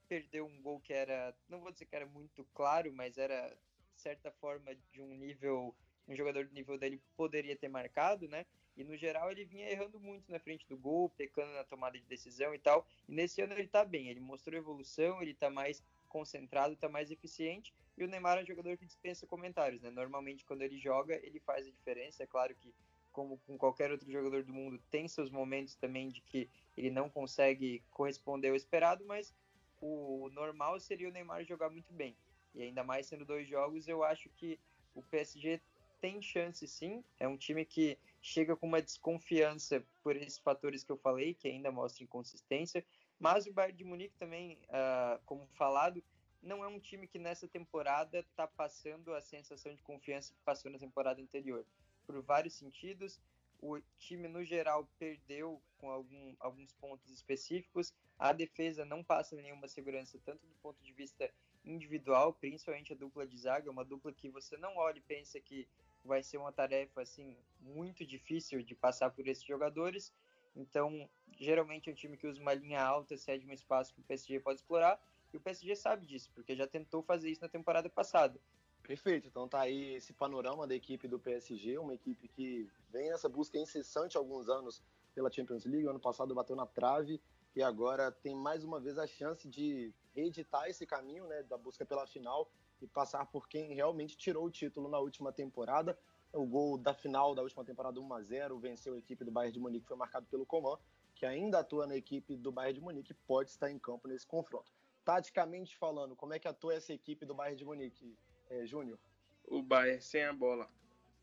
[0.09, 3.55] perdeu um gol que era, não vou dizer que era muito claro, mas era
[3.95, 5.77] de certa forma de um nível
[6.09, 8.47] um jogador do nível dele poderia ter marcado, né?
[8.77, 12.05] E no geral ele vinha errando muito na frente do gol, pecando na tomada de
[12.07, 12.87] decisão e tal.
[13.09, 17.11] E nesse ano ele tá bem, ele mostrou evolução, ele tá mais concentrado, tá mais
[17.11, 17.75] eficiente.
[17.97, 19.91] E o Neymar é um jogador que dispensa comentários, né?
[19.91, 22.23] Normalmente quando ele joga, ele faz a diferença.
[22.23, 22.73] É claro que,
[23.13, 27.11] como com qualquer outro jogador do mundo, tem seus momentos também de que ele não
[27.11, 29.35] consegue corresponder ao esperado, mas
[29.81, 32.17] o normal seria o Neymar jogar muito bem.
[32.55, 34.59] E ainda mais sendo dois jogos, eu acho que
[34.95, 35.61] o PSG
[36.01, 37.05] tem chance sim.
[37.19, 41.49] É um time que chega com uma desconfiança por esses fatores que eu falei, que
[41.49, 42.85] ainda mostra inconsistência.
[43.19, 46.03] Mas o Bayern de Munique também, uh, como falado,
[46.43, 50.71] não é um time que nessa temporada está passando a sensação de confiança que passou
[50.71, 51.65] na temporada anterior.
[52.07, 53.21] Por vários sentidos,
[53.61, 57.93] o time no geral perdeu com algum, alguns pontos específicos.
[58.19, 61.31] A defesa não passa nenhuma segurança, tanto do ponto de vista
[61.71, 65.69] individual, principalmente a dupla de zaga, uma dupla que você não olha e pensa que
[66.05, 70.13] vai ser uma tarefa assim muito difícil de passar por esses jogadores.
[70.57, 74.05] Então, geralmente é um time que usa uma linha alta, cede um espaço que o
[74.05, 75.01] PSG pode explorar,
[75.33, 78.41] e o PSG sabe disso, porque já tentou fazer isso na temporada passada.
[78.83, 83.29] Perfeito, então tá aí esse panorama da equipe do PSG, uma equipe que vem nessa
[83.29, 84.83] busca incessante há alguns anos
[85.15, 87.21] pela Champions League, o ano passado bateu na trave
[87.55, 91.85] e agora tem mais uma vez a chance de reeditar esse caminho né, da busca
[91.87, 92.51] pela final
[92.81, 95.99] e passar por quem realmente tirou o título na última temporada.
[96.33, 99.53] O gol da final da última temporada 1 a 0 venceu a equipe do Bayern
[99.53, 100.79] de Munique, foi marcado pelo Coman,
[101.15, 104.71] que ainda atua na equipe do Bayern de Munique, pode estar em campo nesse confronto.
[105.05, 108.17] Taticamente falando, como é que atua essa equipe do Bayern de Munique,
[108.51, 108.99] é, Júnior?
[109.47, 110.69] O Bayern sem a bola,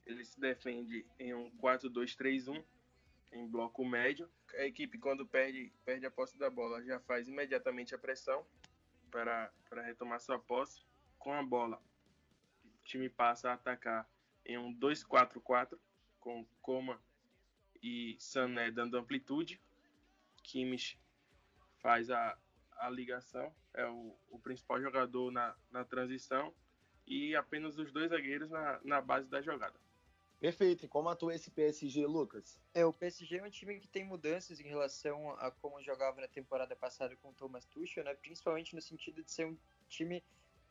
[0.06, 2.64] ele se defende em um 4-2-3-1,
[3.32, 4.28] em bloco médio.
[4.56, 8.44] A equipe, quando perde, perde a posse da bola, já faz imediatamente a pressão
[9.24, 10.82] para, retomar sua posse
[11.18, 11.82] com a bola,
[12.66, 14.08] o time passa a atacar
[14.46, 15.78] em um 2-4-4,
[16.20, 17.02] com Coma
[17.82, 19.62] e Sané dando amplitude.
[20.44, 21.00] Kimmich
[21.78, 22.38] faz a,
[22.74, 26.54] a ligação, é o, o principal jogador na, na transição
[27.08, 29.80] e apenas os dois zagueiros na, na base da jogada.
[30.40, 30.86] Perfeito.
[30.86, 32.60] E como atua esse PSG, Lucas?
[32.74, 36.28] É, o PSG é um time que tem mudanças em relação a como jogava na
[36.28, 38.14] temporada passada com o Thomas Tuchel, né?
[38.16, 40.24] principalmente no sentido de ser um time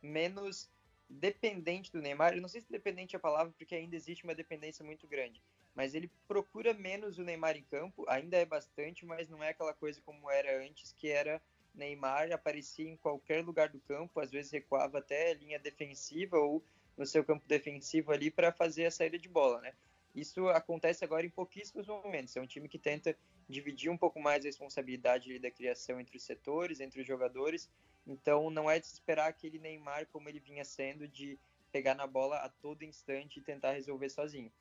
[0.03, 0.71] menos
[1.09, 2.35] dependente do Neymar.
[2.35, 5.43] Eu não sei se dependente é a palavra, porque ainda existe uma dependência muito grande.
[5.75, 9.75] Mas ele procura menos o Neymar em campo, ainda é bastante, mas não é aquela
[9.75, 11.43] coisa como era antes, que era
[11.75, 16.63] Neymar aparecia em qualquer lugar do campo, às vezes recuava até a linha defensiva ou
[16.97, 19.73] no seu campo defensivo ali para fazer a saída de bola, né?
[20.15, 22.37] Isso acontece agora em pouquíssimos momentos.
[22.37, 23.17] É um time que tenta
[23.49, 27.69] dividir um pouco mais a responsabilidade da criação entre os setores, entre os jogadores,
[28.07, 31.39] então não é de se esperar aquele Neymar como ele vinha sendo de
[31.73, 34.53] pegar na bola a todo instante e tentar resolver sozinho.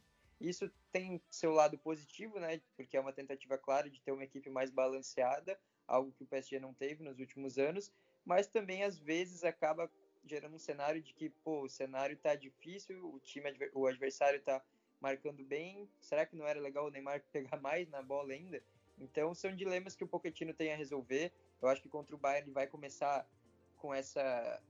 [0.41, 2.59] Isso tem seu lado positivo, né?
[2.75, 6.59] Porque é uma tentativa clara de ter uma equipe mais balanceada, algo que o PSG
[6.59, 7.93] não teve nos últimos anos,
[8.25, 9.89] mas também às vezes acaba
[10.25, 14.63] gerando um cenário de que, pô, o cenário tá difícil, o time o adversário tá
[14.99, 18.63] marcando bem, será que não era legal o Neymar pegar mais na bola ainda?
[18.97, 21.31] Então são dilemas que o Pochettino tem a resolver.
[21.61, 23.27] Eu acho que contra o Bayern ele vai começar
[23.77, 24.61] com essa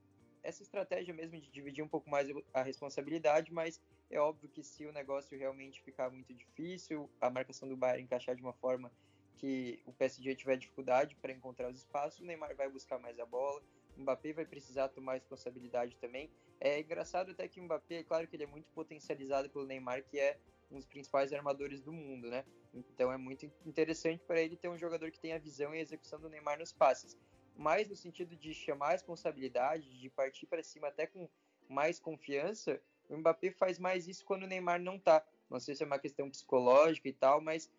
[0.42, 4.84] essa estratégia mesmo de dividir um pouco mais a responsabilidade, mas é óbvio que se
[4.84, 8.92] o negócio realmente ficar muito difícil, a marcação do Bayern encaixar de uma forma
[9.36, 13.24] que o PSG tiver dificuldade para encontrar os espaços, o Neymar vai buscar mais a
[13.24, 13.62] bola,
[13.96, 16.30] Mbappé vai precisar tomar responsabilidade também.
[16.60, 20.04] É engraçado até que o Mbappé, é claro que ele é muito potencializado pelo Neymar,
[20.04, 20.38] que é
[20.70, 22.44] um dos principais armadores do mundo, né?
[22.72, 25.82] Então é muito interessante para ele ter um jogador que tem a visão e a
[25.82, 27.16] execução do Neymar nos passes
[27.56, 31.28] mais no sentido de chamar a responsabilidade, de partir para cima até com
[31.68, 35.24] mais confiança, o Mbappé faz mais isso quando o Neymar não tá.
[35.48, 37.70] Não sei se é uma questão psicológica e tal, mas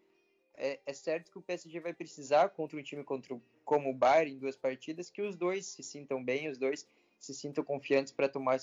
[0.58, 4.34] é, é certo que o PSG vai precisar contra um time contra, como o Bayern
[4.34, 6.88] em duas partidas que os dois se sintam bem, os dois
[7.20, 8.60] se sintam confiantes para tomar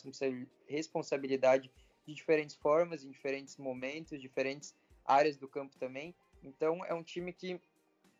[0.67, 1.71] responsabilidade
[2.07, 4.75] de diferentes formas, em diferentes momentos, diferentes
[5.05, 6.15] áreas do campo também.
[6.43, 7.61] Então é um time que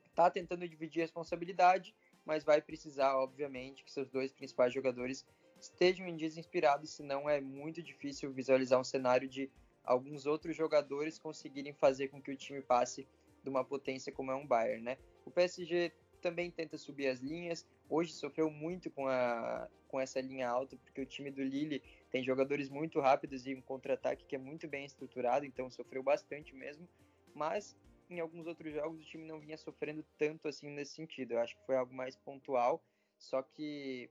[0.09, 5.27] está tentando dividir a responsabilidade mas vai precisar, obviamente, que seus dois principais jogadores
[5.61, 9.51] estejam em dias inspirados, senão é muito difícil visualizar um cenário de
[9.85, 13.07] alguns outros jogadores conseguirem fazer com que o time passe
[13.43, 14.99] de uma potência como é um Bayern, né?
[15.25, 20.49] O PSG também tenta subir as linhas, hoje sofreu muito com, a, com essa linha
[20.49, 24.39] alta, porque o time do Lille tem jogadores muito rápidos e um contra-ataque que é
[24.39, 26.89] muito bem estruturado, então sofreu bastante mesmo,
[27.35, 27.77] mas
[28.09, 31.33] em alguns outros jogos o time não vinha sofrendo tanto assim nesse sentido.
[31.33, 32.83] Eu acho que foi algo mais pontual,
[33.19, 34.09] só que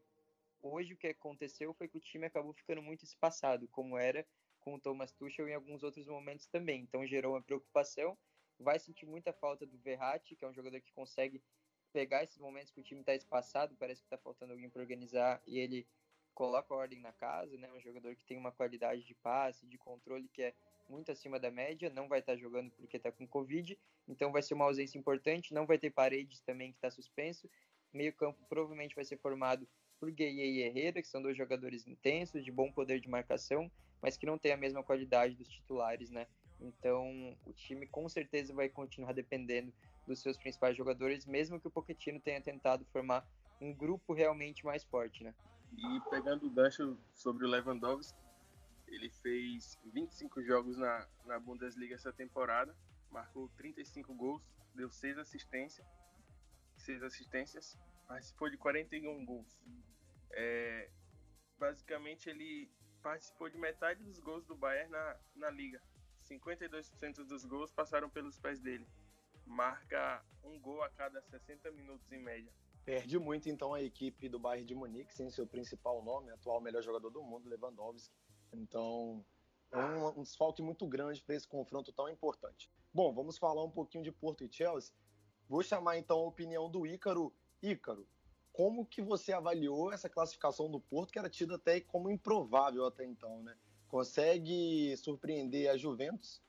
[0.61, 4.25] hoje o que aconteceu foi que o time acabou ficando muito espaçado, como era
[4.59, 6.81] com o Thomas Tuchel em alguns outros momentos também.
[6.81, 8.17] Então gerou uma preocupação
[8.61, 11.41] vai sentir muita falta do Verratti, que é um jogador que consegue
[11.91, 15.41] pegar esses momentos que o time está espaçado, parece que está faltando alguém para organizar
[15.45, 15.85] e ele
[16.33, 17.69] coloca a ordem na casa, né?
[17.71, 20.53] Um jogador que tem uma qualidade de passe, de controle que é
[20.87, 24.41] muito acima da média, não vai estar tá jogando porque está com Covid, então vai
[24.41, 27.49] ser uma ausência importante, não vai ter Paredes também que está suspenso,
[27.93, 29.67] meio campo provavelmente vai ser formado
[29.99, 33.71] por Gueye e Herrera, que são dois jogadores intensos, de bom poder de marcação,
[34.01, 36.27] mas que não tem a mesma qualidade dos titulares, né?
[36.61, 39.73] Então, o time com certeza vai continuar dependendo
[40.05, 43.27] dos seus principais jogadores, mesmo que o Pochettino tenha tentado formar
[43.59, 45.33] um grupo realmente mais forte, né?
[45.77, 48.19] E pegando o gancho sobre o Lewandowski,
[48.87, 52.75] ele fez 25 jogos na, na Bundesliga essa temporada,
[53.09, 54.43] marcou 35 gols,
[54.75, 55.87] deu 6 assistências,
[56.77, 59.59] 6 assistências, participou de 41 gols.
[60.31, 60.89] É,
[61.57, 62.69] basicamente ele
[63.01, 65.81] participou de metade dos gols do Bayern na, na liga.
[66.31, 68.87] 52% dos gols passaram pelos pés dele.
[69.45, 72.51] Marca um gol a cada 60 minutos em média.
[72.85, 76.81] Perde muito então a equipe do Bayern de Munique, sem seu principal nome, atual melhor
[76.81, 78.13] jogador do mundo, Lewandowski.
[78.53, 79.23] Então,
[79.71, 82.71] é um, um desfalque muito grande para esse confronto tão importante.
[82.93, 84.93] Bom, vamos falar um pouquinho de Porto e Chelsea.
[85.47, 87.33] Vou chamar então a opinião do Ícaro.
[87.61, 88.07] Ícaro,
[88.51, 93.05] como que você avaliou essa classificação do Porto, que era tida até como improvável até
[93.05, 93.55] então, né?
[93.91, 96.41] Consegue surpreender a Juventus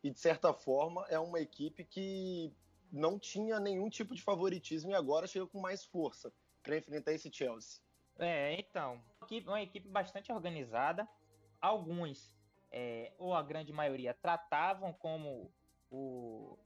[0.00, 2.54] e, de certa forma, é uma equipe que
[2.92, 7.28] não tinha nenhum tipo de favoritismo e agora chega com mais força para enfrentar esse
[7.32, 7.82] Chelsea.
[8.16, 9.02] É, então,
[9.44, 11.08] uma equipe bastante organizada,
[11.60, 12.32] alguns,
[12.70, 15.50] é, ou a grande maioria, tratavam como
[15.90, 16.56] o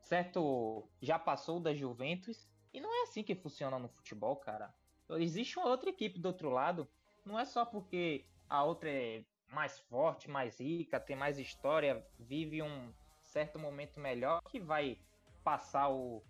[0.00, 2.48] certo já passou da Juventus.
[2.72, 4.74] E não é assim que funciona no futebol, cara.
[5.10, 6.88] Existe uma outra equipe do outro lado.
[7.22, 9.22] Não é só porque a outra é
[9.54, 14.98] mais forte, mais rica, tem mais história, vive um certo momento melhor que vai
[15.42, 16.22] passar o,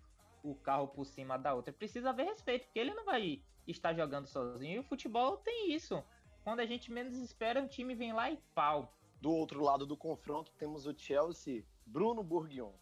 [0.43, 1.73] o carro por cima da outra.
[1.73, 4.75] Precisa haver respeito, porque ele não vai estar jogando sozinho.
[4.75, 6.03] E o futebol tem isso.
[6.43, 8.93] Quando a gente menos espera, o time vem lá e pau.
[9.19, 12.73] Do outro lado do confronto, temos o Chelsea, Bruno Bourguignon.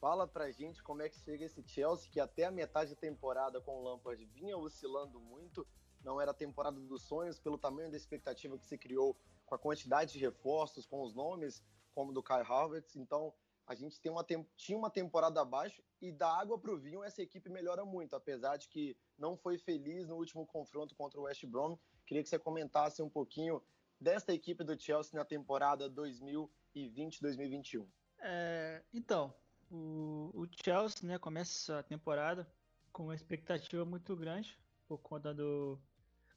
[0.00, 3.60] Fala pra gente como é que chega esse Chelsea, que até a metade da temporada
[3.60, 5.66] com o Lampard vinha oscilando muito.
[6.02, 9.58] Não era a temporada dos sonhos, pelo tamanho da expectativa que se criou com a
[9.58, 11.62] quantidade de reforços, com os nomes,
[11.94, 12.96] como do Kai Havertz.
[12.96, 13.32] Então,
[13.66, 14.24] a gente tem uma,
[14.56, 18.56] tinha uma temporada abaixo e da água para o vinho essa equipe melhora muito, apesar
[18.56, 21.78] de que não foi feliz no último confronto contra o West Brom.
[22.06, 23.62] Queria que você comentasse um pouquinho
[23.98, 27.86] desta equipe do Chelsea na temporada 2020-2021.
[28.20, 29.34] É, então,
[29.70, 32.46] o, o, Chelsea né, começa a temporada
[32.92, 35.78] com uma expectativa muito grande por conta do,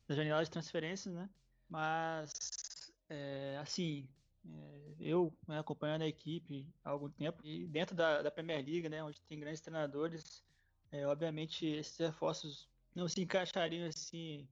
[0.08, 1.30] da janela de transferências, né?
[1.70, 2.32] Mas,
[3.10, 4.08] é, assim,
[4.46, 8.90] é, eu né, acompanhando a equipe há algum tempo e dentro da, da Premier League,
[8.90, 10.44] né, onde tem grandes treinadores,
[10.92, 14.48] é, obviamente esses reforços não se encaixariam assim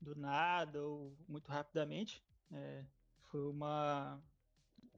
[0.00, 2.22] do nada ou muito rapidamente.
[2.50, 2.84] É,
[3.30, 4.22] foi uma,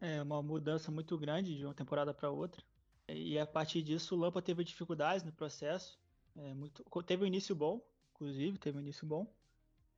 [0.01, 2.63] é, uma mudança muito grande de uma temporada para outra.
[3.09, 5.99] E a partir disso, o Lampa teve dificuldades no processo.
[6.37, 7.81] É, muito, teve um início bom,
[8.15, 9.27] inclusive, teve um início bom.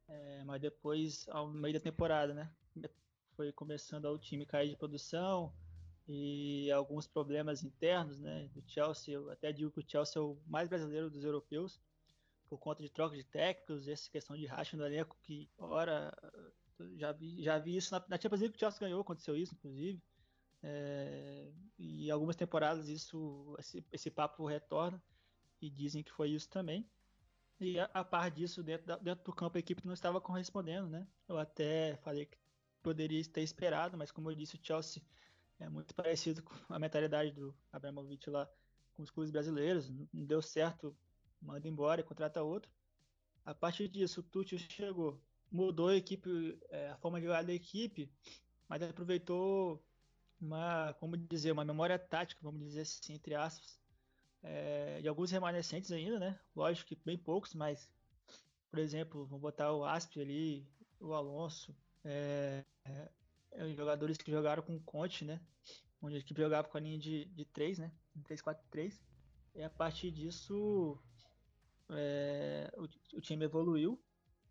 [0.09, 2.51] É, mas depois, ao meio da temporada, né?
[3.37, 5.53] Foi começando o time cair de produção
[6.09, 8.49] e alguns problemas internos, né?
[8.55, 11.81] Do Chelsea, eu até digo que o Chelsea é o mais brasileiro dos europeus
[12.49, 16.17] por conta de troca de técnicos, essa questão de racha no elenco que ora
[16.97, 19.55] já vi, já vi isso na, na Champions League que o Chelsea ganhou, aconteceu isso
[19.55, 20.03] inclusive.
[20.63, 25.03] É, e algumas temporadas isso esse, esse papo retorna
[25.61, 26.89] e dizem que foi isso também.
[27.59, 30.89] E a, a par disso, dentro, da, dentro do campo, a equipe não estava correspondendo,
[30.89, 31.07] né?
[31.29, 32.37] Eu até falei que
[32.87, 35.03] poderia ter esperado, mas como eu disse, o Chelsea
[35.59, 38.49] é muito parecido com a mentalidade do Abramovich lá
[38.95, 39.91] com os clubes brasileiros.
[39.91, 40.97] Não deu certo,
[41.43, 42.71] manda embora e contrata outro.
[43.45, 45.21] A partir disso, o Tuchel chegou,
[45.51, 48.09] mudou a equipe, é, a forma de jogar da equipe,
[48.69, 49.85] mas aproveitou
[50.41, 53.81] uma, como dizer, uma memória tática, vamos dizer assim, entre aspas,
[54.45, 56.39] é, de alguns remanescentes ainda, né?
[56.55, 57.91] Lógico que bem poucos, mas,
[58.71, 60.65] por exemplo, vamos botar o Asp ali,
[61.01, 61.75] o Alonso,
[62.07, 63.11] é, é,
[63.53, 65.41] é, jogadores que jogaram com Conte, né?
[66.01, 67.93] Onde a equipe jogava com a linha de, de 3, né?
[68.23, 69.01] 3-4-3.
[69.55, 70.99] E a partir disso,
[71.91, 72.85] é, o,
[73.17, 74.01] o, time evoluiu,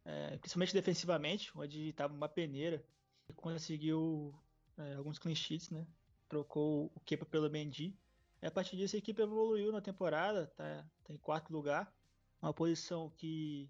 [0.04, 2.84] é, principalmente defensivamente, onde estava uma peneira
[3.30, 4.36] e conseguiu
[4.78, 5.88] é, alguns clean sheets, né?
[6.28, 7.98] Trocou o Kepa pelo Mendy.
[8.42, 11.94] E a partir disso, a equipe evoluiu na temporada, tá, tá em quarto lugar,
[12.42, 13.70] uma posição que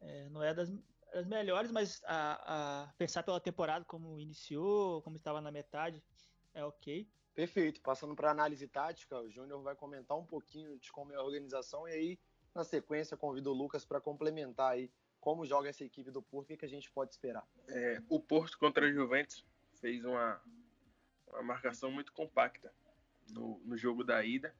[0.00, 0.70] é, não é das,
[1.12, 6.02] as melhores, mas a, a, pensar pela temporada como iniciou, como estava na metade,
[6.54, 7.08] é ok.
[7.34, 7.80] Perfeito.
[7.80, 11.88] Passando para análise tática, o Júnior vai comentar um pouquinho de como é a organização
[11.88, 12.18] e aí,
[12.54, 14.90] na sequência, convido o Lucas para complementar aí
[15.20, 17.46] como joga essa equipe do Porto e o que a gente pode esperar.
[17.68, 19.44] É, o Porto contra a Juventus
[19.80, 20.40] fez uma,
[21.28, 22.72] uma marcação muito compacta
[23.30, 24.54] no, no jogo da ida,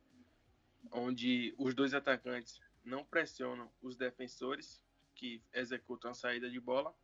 [0.93, 4.81] onde os dois atacantes não pressionam os defensores
[5.15, 6.95] que executam a saída de bola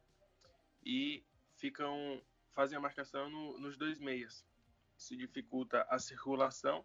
[0.84, 1.24] e
[1.56, 4.44] ficam fazem a marcação no, nos dois meias.
[4.96, 6.84] Isso dificulta a circulação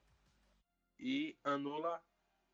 [1.00, 2.04] e anula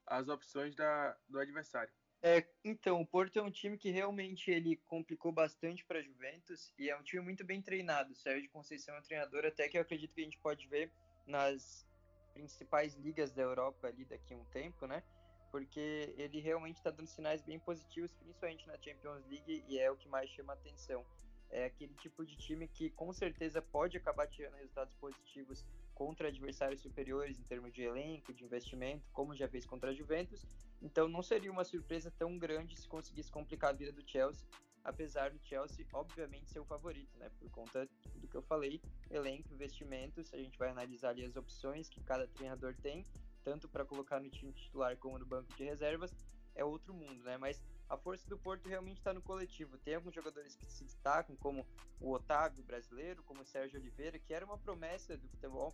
[0.05, 1.91] as opções da, do adversário.
[2.21, 6.73] É, então, o Porto é um time que realmente ele complicou bastante para a Juventus
[6.77, 8.15] e é um time muito bem treinado.
[8.15, 10.91] Sérgio Conceição é um treinador até que eu acredito que a gente pode ver
[11.25, 11.85] nas
[12.33, 15.03] principais ligas da Europa ali daqui a um tempo, né?
[15.51, 19.97] Porque ele realmente está dando sinais bem positivos, principalmente na Champions League, e é o
[19.97, 21.05] que mais chama atenção.
[21.49, 26.81] É aquele tipo de time que com certeza pode acabar tirando resultados positivos contra adversários
[26.81, 30.45] superiores em termos de elenco, de investimento, como já fez contra a Juventus.
[30.81, 34.47] Então não seria uma surpresa tão grande se conseguisse complicar a vida do Chelsea,
[34.83, 37.29] apesar do Chelsea obviamente ser o favorito, né?
[37.39, 41.89] Por conta do que eu falei, elenco, investimentos, a gente vai analisar ali as opções
[41.89, 43.03] que cada treinador tem,
[43.43, 46.13] tanto para colocar no time titular como no banco de reservas,
[46.55, 47.37] é outro mundo, né?
[47.37, 49.77] Mas a força do Porto realmente está no coletivo.
[49.77, 51.65] Tem alguns jogadores que se destacam, como
[51.99, 55.73] o Otávio brasileiro, como o Sérgio Oliveira, que era uma promessa do futebol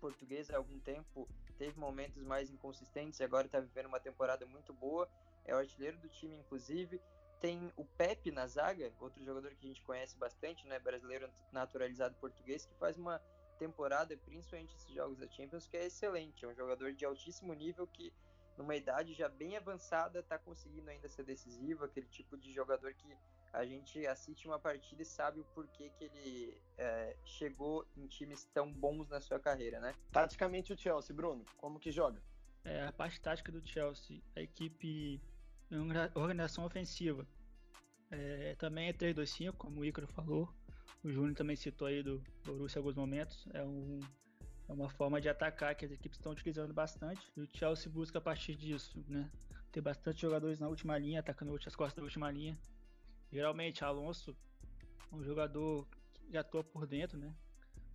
[0.00, 1.28] português há algum tempo,
[1.58, 5.08] teve momentos mais inconsistentes e agora está vivendo uma temporada muito boa.
[5.44, 7.00] É o artilheiro do time, inclusive.
[7.40, 12.14] Tem o Pepe na zaga, outro jogador que a gente conhece bastante, né, brasileiro naturalizado
[12.16, 13.20] português, que faz uma
[13.60, 16.44] temporada, principalmente esses jogos da Champions, que é excelente.
[16.44, 18.10] É um jogador de altíssimo nível que
[18.56, 23.16] numa idade já bem avançada, está conseguindo ainda ser decisivo, aquele tipo de jogador que
[23.52, 28.44] a gente assiste uma partida e sabe o porquê que ele é, chegou em times
[28.54, 29.94] tão bons na sua carreira, né?
[30.12, 32.20] Taticamente o Chelsea, Bruno, como que joga?
[32.64, 35.20] É, a parte tática do Chelsea, a equipe
[35.70, 37.26] é uma organização ofensiva.
[38.10, 40.52] É, também é 3-2-5, como o Ícaro falou.
[41.02, 43.48] O Júnior também citou aí do Borussia em alguns momentos.
[43.52, 44.00] É um
[44.70, 47.20] é uma forma de atacar que as equipes estão utilizando bastante.
[47.36, 49.28] E o Chelsea busca a partir disso, né?
[49.72, 52.56] Ter bastante jogadores na última linha, atacando as costas da última linha.
[53.32, 54.36] Geralmente, Alonso
[55.10, 55.88] é um jogador
[56.30, 57.34] que atua por dentro, né?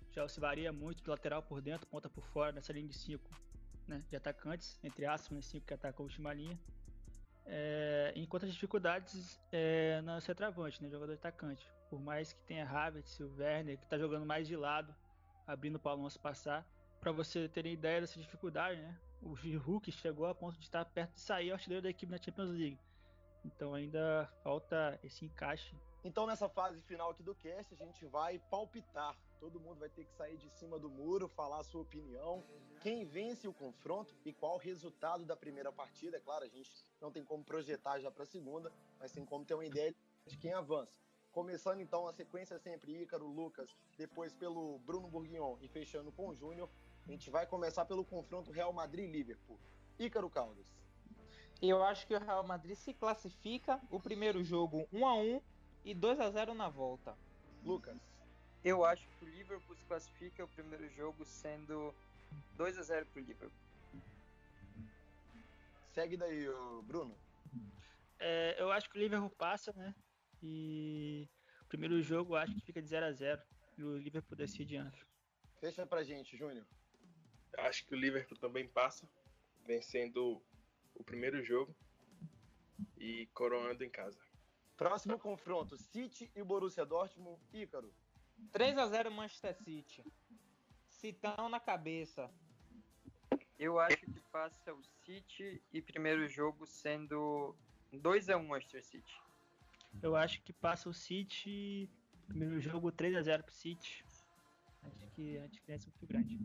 [0.10, 3.24] O Chelsea varia muito de lateral por dentro, ponta por fora, nessa linha de 5
[3.88, 4.04] né?
[4.10, 5.42] de atacantes, entre aspas, né?
[5.42, 6.60] 5 que atacam a última linha.
[7.46, 10.90] É, enquanto as dificuldades é, na centroavante, né?
[10.90, 11.66] Jogador atacante.
[11.90, 14.94] Por mais que tenha Havertz, o Werner, que está jogando mais de lado,
[15.46, 16.66] abrindo para o Alonso passar.
[17.00, 19.00] Para você terem ideia dessa dificuldade, né?
[19.22, 22.50] O Giroud chegou a ponto de estar perto de sair artilheiro da equipe na Champions
[22.50, 22.80] League.
[23.44, 25.76] Então ainda falta esse encaixe.
[26.04, 29.16] Então nessa fase final aqui do cast a gente vai palpitar.
[29.40, 32.44] Todo mundo vai ter que sair de cima do muro, falar a sua opinião,
[32.82, 36.18] quem vence o confronto e qual o resultado da primeira partida.
[36.18, 36.72] É claro, a gente
[37.02, 39.94] não tem como projetar já para a segunda, mas tem como ter uma ideia
[40.26, 40.92] de quem avança.
[41.36, 46.34] Começando então a sequência sempre Ícaro, Lucas, depois pelo Bruno Bourguignon e fechando com o
[46.34, 46.70] Júnior.
[47.06, 49.60] A gente vai começar pelo confronto Real Madrid-Liverpool.
[50.00, 50.74] Ícaro Caldas.
[51.62, 55.42] Eu acho que o Real Madrid se classifica o primeiro jogo 1 a 1
[55.84, 57.18] e 2 a 0 na volta.
[57.66, 57.98] Lucas.
[58.64, 61.94] Eu acho que o Liverpool se classifica o primeiro jogo sendo
[62.54, 63.60] 2 a 0 para o Liverpool.
[65.92, 66.46] Segue daí,
[66.84, 67.14] Bruno.
[68.20, 69.94] É, eu acho que o Liverpool passa, né?
[70.42, 71.30] E
[71.62, 73.42] o primeiro jogo acho que fica de 0 a 0
[73.78, 75.06] e o Liverpool decide antes.
[75.60, 76.66] Fecha pra gente, Júnior.
[77.58, 79.10] Acho que o Liverpool também passa,
[79.66, 80.42] vencendo
[80.94, 81.76] o primeiro jogo
[82.98, 84.20] e coroando em casa.
[84.78, 87.94] Próximo confronto, City e Borussia Dortmund, Ícaro.
[88.52, 90.04] 3 a 0 Manchester City.
[90.88, 92.30] Citão na cabeça.
[93.58, 97.56] Eu acho que passa o City e primeiro jogo sendo
[97.94, 99.25] 2 a 1 Manchester City.
[100.02, 101.90] Eu acho que passa o City.
[102.28, 104.04] Primeiro jogo 3 a 0 pro City.
[104.84, 106.40] Acho que a diferença é muito grande.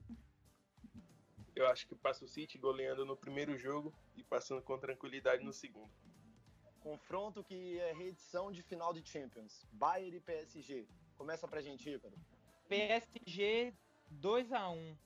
[1.55, 5.53] Eu acho que passa o City goleando no primeiro jogo e passando com tranquilidade no
[5.53, 5.91] segundo.
[6.81, 9.67] Confronto que é reedição de final de Champions.
[9.73, 10.89] Bayern e PSG.
[11.17, 12.17] Começa pra gente, Ícaro.
[12.69, 13.75] PSG
[14.11, 14.97] 2 a 1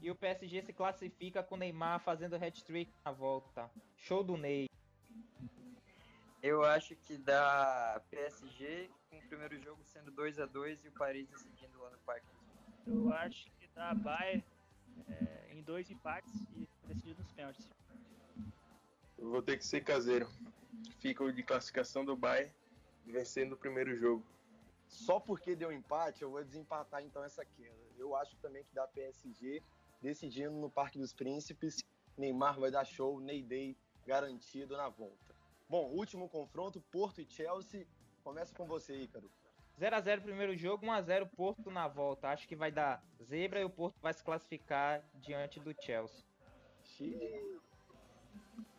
[0.00, 3.70] E o PSG se classifica com o Neymar fazendo hat-trick na volta.
[3.96, 4.71] Show do Ney.
[6.42, 10.92] Eu acho que dá PSG com o primeiro jogo sendo 2 a 2 e o
[10.92, 12.26] Paris decidindo lá no Parque.
[12.84, 14.44] Eu acho que dá Bayern
[15.08, 17.68] é, em dois empates e decidido nos pênaltis.
[19.16, 20.28] Eu vou ter que ser caseiro.
[20.98, 22.52] Fica o de classificação do Bayern
[23.06, 24.24] vencendo o primeiro jogo.
[24.88, 27.76] Só porque deu empate, eu vou desempatar então essa queda.
[27.96, 29.62] Eu acho também que dá PSG
[30.02, 31.84] decidindo no Parque dos Príncipes.
[32.18, 35.31] Neymar vai dar show, Ney Day garantido na volta.
[35.72, 37.86] Bom, último confronto, Porto e Chelsea.
[38.22, 39.30] Começa com você, Ícaro.
[39.80, 42.28] 0x0 primeiro jogo, 1x0 Porto na volta.
[42.28, 46.26] Acho que vai dar zebra e o Porto vai se classificar diante do Chelsea.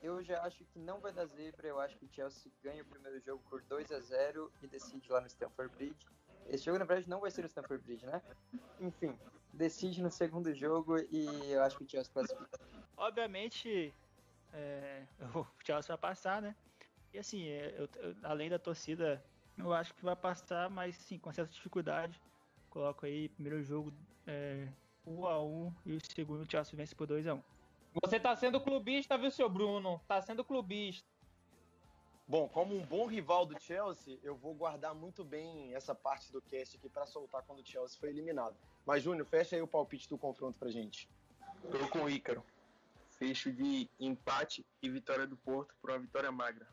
[0.03, 1.67] Eu já acho que não vai dar zebra.
[1.67, 5.11] Eu acho que o Chelsea ganha o primeiro jogo por 2 a 0 e decide
[5.11, 6.05] lá no Stamford Bridge.
[6.45, 8.21] Esse jogo, na verdade, não vai ser no Stamford Bridge, né?
[8.79, 9.17] Enfim,
[9.51, 12.59] decide no segundo jogo e eu acho que o Chelsea classifica.
[12.95, 13.91] Obviamente,
[14.53, 16.55] é, o Chelsea vai passar, né?
[17.14, 19.24] E assim, é, eu, eu, além da torcida,
[19.57, 22.20] eu acho que vai passar, mas sim, com certa dificuldade.
[22.72, 23.93] Coloco aí, primeiro jogo
[24.26, 24.68] é,
[25.05, 27.43] 1 a 1 e o segundo o Chelsea vence por 2 a 1
[28.03, 30.01] Você tá sendo clubista, viu, seu Bruno?
[30.07, 31.07] Tá sendo clubista.
[32.28, 36.41] Bom, como um bom rival do Chelsea, eu vou guardar muito bem essa parte do
[36.41, 38.55] cast aqui para soltar quando o Chelsea foi eliminado.
[38.86, 41.07] Mas, Júnior, fecha aí o palpite do confronto pra gente.
[41.70, 42.43] Tô com o Ícaro.
[43.11, 46.68] Fecho de empate e vitória do Porto por uma vitória magra.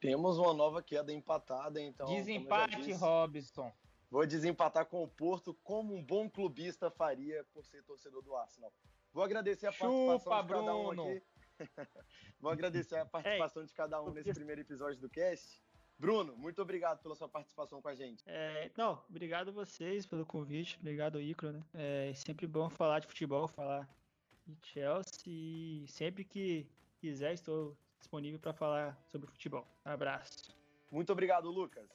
[0.00, 2.06] Temos uma nova queda empatada, então.
[2.06, 3.70] Desempate, disse, Robson.
[4.10, 8.72] Vou desempatar com o Porto, como um bom clubista faria por ser torcedor do Arsenal.
[9.12, 11.22] Vou agradecer a Chupa, participação de cada um aqui.
[12.40, 15.62] Vou agradecer a participação Ei, de cada um nesse primeiro episódio do cast.
[15.98, 18.24] Bruno, muito obrigado pela sua participação com a gente.
[18.26, 21.62] É, não, obrigado a vocês pelo convite, obrigado Icro, né?
[21.74, 23.86] É sempre bom falar de futebol, falar
[24.46, 26.66] de Chelsea e sempre que
[26.98, 29.66] quiser estou disponível para falar sobre futebol.
[29.86, 30.54] Um abraço.
[30.90, 31.88] Muito obrigado, Lucas.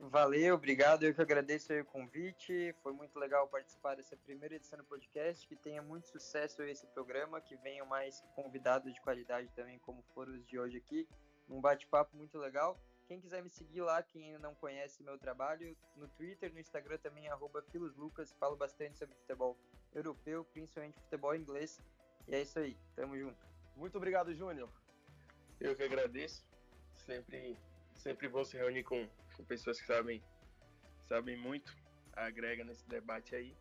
[0.00, 1.02] Valeu, obrigado.
[1.02, 2.72] Eu que agradeço o convite.
[2.82, 5.46] Foi muito legal participar dessa primeira edição do podcast.
[5.48, 10.34] Que tenha muito sucesso esse programa, que venham mais convidados de qualidade também, como foram
[10.34, 11.08] os de hoje aqui.
[11.48, 12.78] Um bate-papo muito legal.
[13.08, 16.98] Quem quiser me seguir lá, quem ainda não conhece meu trabalho, no Twitter, no Instagram
[16.98, 17.24] também,
[17.72, 18.32] filoslucas.
[18.38, 19.58] Falo bastante sobre futebol
[19.94, 21.80] europeu, principalmente futebol inglês.
[22.28, 23.48] E é isso aí, tamo junto.
[23.74, 24.68] Muito obrigado, Júnior.
[25.60, 26.46] Eu que agradeço.
[26.94, 27.58] Sempre,
[27.94, 30.22] sempre vou se reunir com, com pessoas que sabem,
[31.08, 31.74] sabem muito,
[32.12, 33.56] agrega nesse debate aí.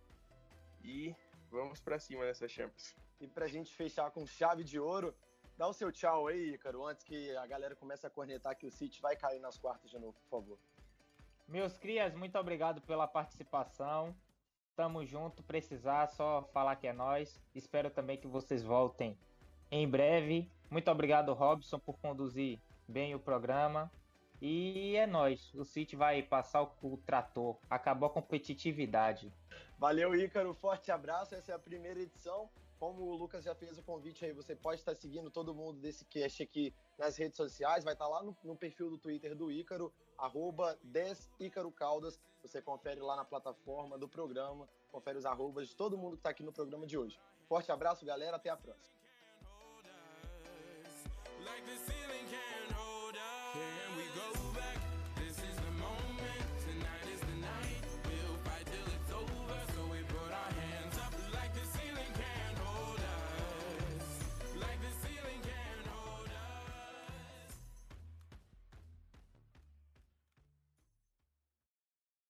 [0.84, 1.16] E
[1.50, 2.96] vamos para cima nessa Champions.
[3.20, 5.16] E pra gente fechar com chave de ouro,
[5.58, 8.72] dá o seu tchau aí, Ícaro, antes que a galera comece a cornetar que o
[8.72, 10.60] City vai cair nas quartas de novo, por favor.
[11.48, 14.16] Meus crias, muito obrigado pela participação.
[14.76, 17.42] Tamo junto, precisar, só falar que é nós.
[17.56, 19.18] Espero também que vocês voltem
[19.72, 20.50] em breve.
[20.70, 23.92] Muito obrigado, Robson, por conduzir bem o programa.
[24.42, 25.54] E é nós.
[25.54, 27.58] O City vai passar o, o trator.
[27.70, 29.34] Acabou a competitividade.
[29.80, 30.54] Valeu, Ícaro.
[30.54, 31.36] Forte abraço.
[31.36, 32.50] Essa é a primeira edição.
[32.80, 36.06] Como o Lucas já fez o convite aí, você pode estar seguindo todo mundo desse
[36.06, 37.84] cast aqui nas redes sociais.
[37.84, 42.20] Vai estar lá no, no perfil do Twitter do Ícaro, arroba 10 Ícaro Caldas.
[42.44, 46.30] Você confere lá na plataforma do programa, confere os arrobas de todo mundo que está
[46.30, 47.20] aqui no programa de hoje.
[47.48, 48.38] Forte abraço, galera.
[48.38, 48.97] Até a próxima.
[51.48, 52.07] like to see